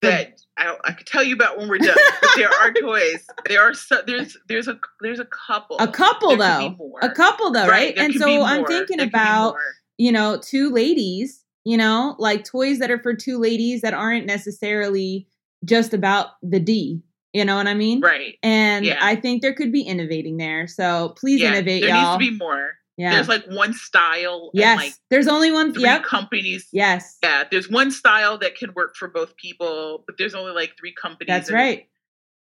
[0.03, 1.97] that I, I could tell you about when we're done.
[2.21, 3.27] but there are toys.
[3.49, 5.79] There are so, there's there's a there's a couple.
[5.79, 7.95] a couple though, a couple though, right?
[7.97, 9.57] there And so I'm thinking There about
[9.97, 14.27] you know two ladies, you know, like toys that are for two ladies that aren't
[14.27, 15.27] necessarily
[15.65, 17.03] just about the D.
[17.33, 18.01] You know what I mean?
[18.01, 18.35] right.
[18.45, 18.99] And Yeah.
[19.01, 20.67] I think there could be innovating there.
[20.69, 22.17] So please yeah, innovate, there y'all.
[22.19, 22.75] needs to be more.
[22.97, 23.15] yeah.
[23.15, 24.51] There's like one style.
[24.55, 24.77] yes.
[24.79, 25.73] Like there's only one.
[25.75, 26.05] three Yep.
[26.05, 26.69] companies.
[26.73, 27.19] Yes.
[27.25, 30.95] Yeah, there's one style that can work for both people, but there's only like three
[30.95, 31.27] companies.
[31.27, 31.89] That's right.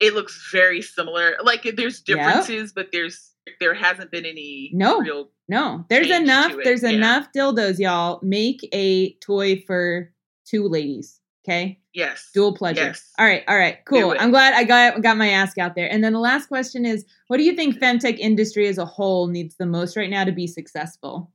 [0.00, 1.36] It looks very similar.
[1.44, 4.98] Like there's differences, but there's there hasn't been any No.
[5.00, 5.30] real.
[5.48, 6.54] No, there's enough.
[6.64, 6.90] There's yeah.
[6.90, 8.18] enough dildos, y'all.
[8.22, 10.12] Make a toy for
[10.44, 11.20] two ladies.
[11.45, 11.80] Okay.
[11.93, 12.30] Yes.
[12.32, 12.82] Dual pleasure.
[12.84, 13.11] Yes.
[13.18, 13.43] All right.
[13.49, 13.78] All right.
[13.84, 14.14] Cool.
[14.18, 15.90] I'm glad I got got my ask out there.
[15.90, 19.26] And then the last question is, what do you think femtech industry as a whole
[19.26, 21.30] needs the most right now to be successful?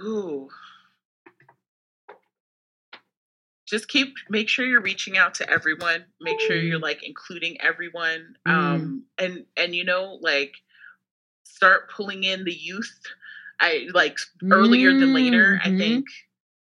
[0.00, 0.48] Ooh.
[3.66, 6.04] Just keep make sure you're reaching out to everyone.
[6.20, 8.36] Make sure you're like including everyone.
[8.46, 8.52] Mm.
[8.52, 10.54] Um and and you know like
[11.44, 13.00] start pulling in the youth.
[13.60, 14.18] I like
[14.50, 15.60] earlier than later.
[15.62, 15.78] I Mhm.
[15.78, 16.06] think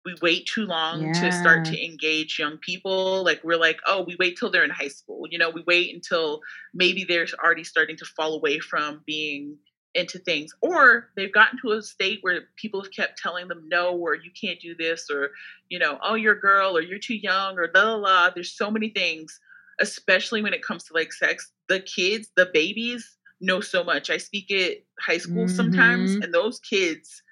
[0.05, 3.25] we wait too long to start to engage young people.
[3.25, 5.27] Like we're like, oh, we wait till they're in high school.
[5.31, 6.41] You know, we wait until
[6.75, 9.59] maybe they're already starting to fall away from being
[9.95, 13.95] into things, or they've gotten to a state where people have kept telling them no,
[13.97, 15.31] or you can't do this, or
[15.69, 17.99] you know, oh, you're a girl, or you're too young, or blah blah.
[17.99, 18.31] blah.
[18.31, 19.39] There's so many things,
[19.81, 21.53] especially when it comes to like sex.
[21.69, 24.11] The kids, the babies know so much.
[24.11, 26.23] I speak at high school sometimes, Mhm.
[26.23, 27.23] and those kids.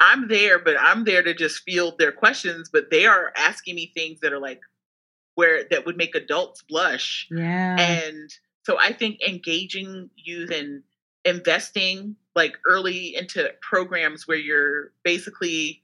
[0.00, 2.68] I'm there, but I'm there to just field their questions.
[2.72, 4.60] But they are asking me things that are like
[5.34, 7.26] where that would make adults blush.
[7.30, 7.76] Yeah.
[7.78, 8.32] And
[8.64, 10.82] so I think engaging youth and
[11.24, 15.82] investing like early into programs where you're basically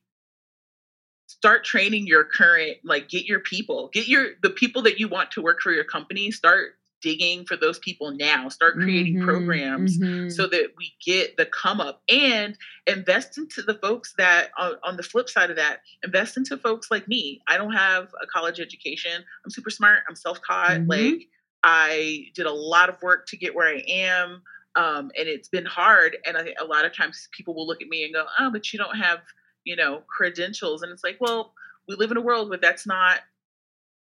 [1.27, 5.31] start training your current like get your people get your the people that you want
[5.31, 9.99] to work for your company start digging for those people now start creating Mhm, programs
[9.99, 10.31] mhm.
[10.31, 14.97] so that we get the come up and invest into the folks that on, on
[14.97, 17.41] the flip side of that invest into folks like me.
[17.49, 19.25] I don't have a college education.
[19.45, 20.01] I'm super smart.
[20.09, 20.81] I'm self-taught.
[20.81, 20.89] Mhm.
[20.89, 21.29] like
[21.63, 24.43] i did a lot of work to get where i am
[24.77, 27.83] um, and it's been hard and i think a lot of times people will look
[27.83, 29.21] at me and go oh but you don't have
[29.65, 30.81] you know credentials.
[30.83, 31.53] And it's like well
[31.87, 33.21] we live in a world where that's not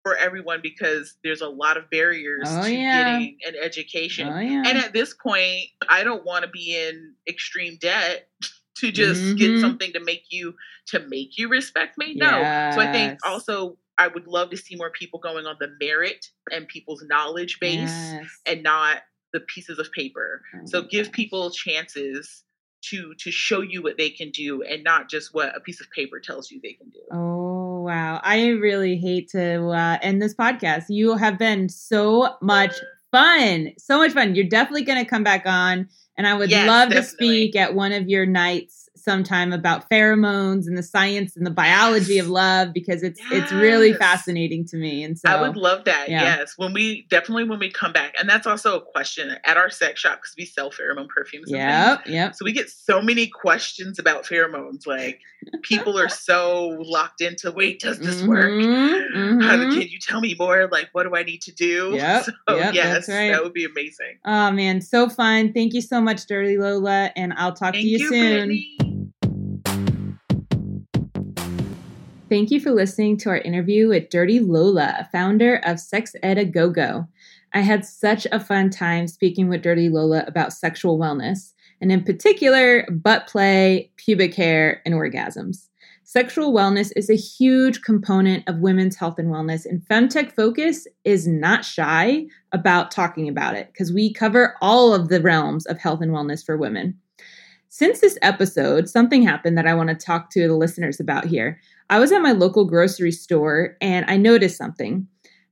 [0.03, 2.93] for everyone because there's a lot of barriers Oh, to yeah.
[3.03, 4.63] getting an education oh yeah.
[4.65, 8.29] and at this point, I don't want to be in extreme debt
[8.77, 9.61] to just get Mhm.
[9.61, 10.55] something to make you
[10.87, 12.13] to make you respect me.
[12.15, 12.43] No.
[12.73, 16.25] So I think also I would love to see more people going on the merit
[16.51, 18.27] and people's knowledge base Yes.
[18.45, 19.01] and not
[19.33, 20.41] the pieces of paper.
[20.55, 21.13] Oh So give gosh.
[21.15, 22.43] people chances
[22.83, 25.91] to to show you what they can do and not just what a piece of
[25.91, 27.01] paper tells you they can do.
[27.11, 27.48] Oh
[27.89, 28.21] wow!
[28.23, 30.85] I really hate to uh, end this podcast.
[30.89, 32.75] You have been so much
[33.11, 34.35] fun, so much fun.
[34.35, 37.73] You're definitely going to come back on, and I would Yes, love to speak at
[37.73, 42.25] one of your nights sometime about pheromones and the science and the biology Yes.
[42.25, 45.03] of love because it's it's really fascinating to me.
[45.03, 46.09] And so I would love that.
[46.09, 46.21] yeah.
[46.37, 49.69] Yes, when we definitely when we come back, and that's also a question at our
[49.69, 51.49] sex shop because we sell pheromone perfumes.
[51.49, 52.35] Yeah, yep.
[52.35, 54.85] So we get so many questions about pheromones.
[54.85, 55.19] Like
[55.63, 58.51] people are so locked into, wait, does this work?
[58.51, 60.67] Mhm, How can you tell me more?
[60.71, 61.91] Like, what do I need to do?
[61.95, 63.31] Yep, So yep, yes, right.
[63.31, 64.17] that would be amazing.
[64.25, 65.53] Oh man, so fun.
[65.53, 68.31] Thank you so much, Dirty Lola, and I'll talk Thank to you, you, soon.
[68.33, 68.77] Brittany.
[72.29, 76.45] Thank you for listening to our interview with Dirty Lola, founder of Sex Ed a
[76.45, 77.07] Go Go.
[77.55, 82.03] I had such a fun time speaking with Dirty Lola about sexual wellness, and in
[82.03, 85.69] particular, butt play, pubic hair, and orgasms.
[86.03, 91.27] Sexual wellness is a huge component of women's health and wellness, and Femtech Focus is
[91.27, 96.01] not shy about talking about it because we cover all of the realms of health
[96.01, 96.95] and wellness for women.
[97.69, 101.59] Since this episode, something happened that I want to talk to the listeners about here.
[101.89, 105.07] I was at my local grocery store and I noticed something.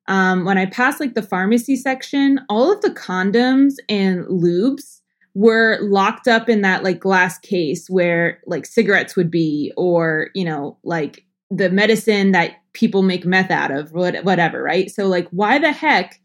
[0.07, 5.01] Um, when I passed like the pharmacy section, all of the condoms and lubes
[5.33, 10.45] were locked up in that like glass case where like cigarettes would be, or you
[10.45, 14.89] know, like the medicine that people make meth out of, whatever, right?
[14.89, 16.19] So like, why the heck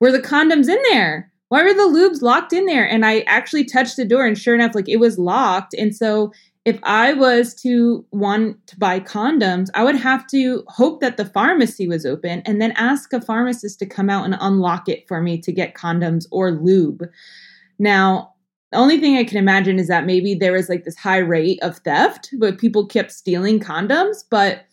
[0.00, 1.32] were the condoms in there?
[1.48, 2.86] Why were the lubes locked in there?
[2.86, 5.72] And I actually touched the door, and sure enough, like it was locked.
[5.74, 6.32] And so
[6.64, 11.24] if I was to want to buy condoms, I would have to hope that the
[11.24, 15.22] pharmacy was open and then ask a pharmacist to come out and unlock it for
[15.22, 17.04] me to get condoms or lube.
[17.78, 18.34] Now,
[18.70, 21.58] The only thing I can imagine is that maybe there was like this high rate
[21.62, 24.24] of theft, but people kept stealing condoms.
[24.28, 24.64] But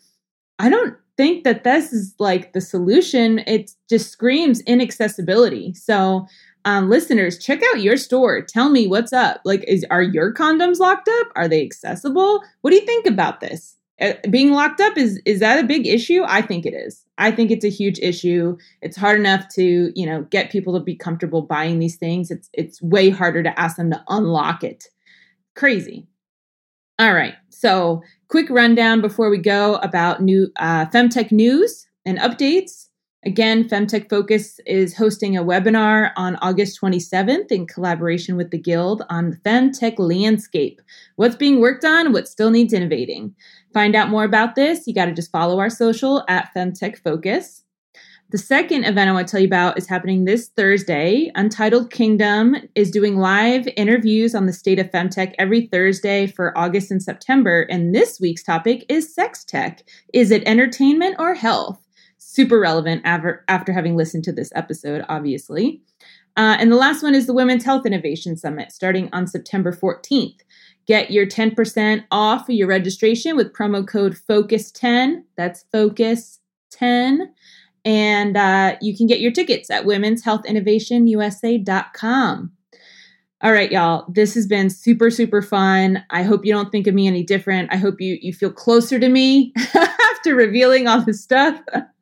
[0.58, 3.38] I don't think that this is like the solution.
[3.46, 5.72] It just screams inaccessibility.
[5.74, 6.26] So,
[6.66, 8.42] um, listeners, check out your store.
[8.42, 9.40] Tell me what's up.
[9.44, 11.28] Like, is are your condoms locked up?
[11.36, 12.42] Are they accessible?
[12.60, 13.76] What do you think about this?
[14.00, 16.22] Uh, being locked up is is that a big issue?
[16.26, 17.04] I think it is.
[17.18, 18.58] I think it's a huge issue.
[18.82, 22.32] It's hard enough to you know get people to be comfortable buying these things.
[22.32, 24.88] It's it's way harder to ask them to unlock it.
[25.54, 26.08] Crazy.
[26.98, 27.34] All right.
[27.48, 32.88] So quick rundown before we go about new uh, femtech news and updates.
[33.26, 39.02] Again, Femtech Focus is hosting a webinar on August 27th in collaboration with the Guild
[39.10, 40.80] on the Femtech landscape.
[41.16, 43.34] What's being worked on, what still needs innovating.
[43.74, 47.64] Find out more about this, you got to just follow our social at Femtech Focus.
[48.30, 51.32] The second event I want to tell you about is happening this Thursday.
[51.34, 56.92] Untitled Kingdom is doing live interviews on the state of femtech every Thursday for August
[56.92, 57.62] and September.
[57.62, 59.82] And this week's topic is sex tech.
[60.12, 61.85] Is it entertainment or health?
[62.36, 65.80] Super relevant after, after having listened to this episode, obviously.
[66.36, 70.36] Uh, and the last one is the Women's Health Innovation Summit starting on September 14th.
[70.86, 75.22] Get your 10% off your registration with promo code FOCUS10.
[75.36, 77.28] That's FOCUS10.
[77.86, 82.52] And uh, you can get your tickets at womenshealthinnovationusa.com.
[83.42, 84.04] All right, y'all.
[84.08, 86.04] This has been super, super fun.
[86.10, 87.72] I hope you don't think of me any different.
[87.72, 91.60] I hope you you feel closer to me after revealing all this stuff.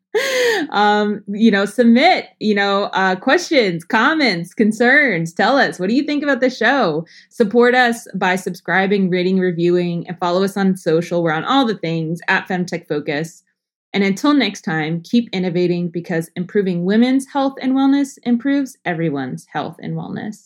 [0.70, 5.32] um, you know, submit, you know, uh, questions, comments, concerns.
[5.32, 7.04] Tell us, what do you think about the show?
[7.30, 11.22] Support us by subscribing, rating, reviewing, and follow us on social.
[11.22, 13.42] We're on all the things at Femtech Focus.
[13.92, 19.76] And until next time, keep innovating because improving women's health and wellness improves everyone's health
[19.80, 20.42] and wellness.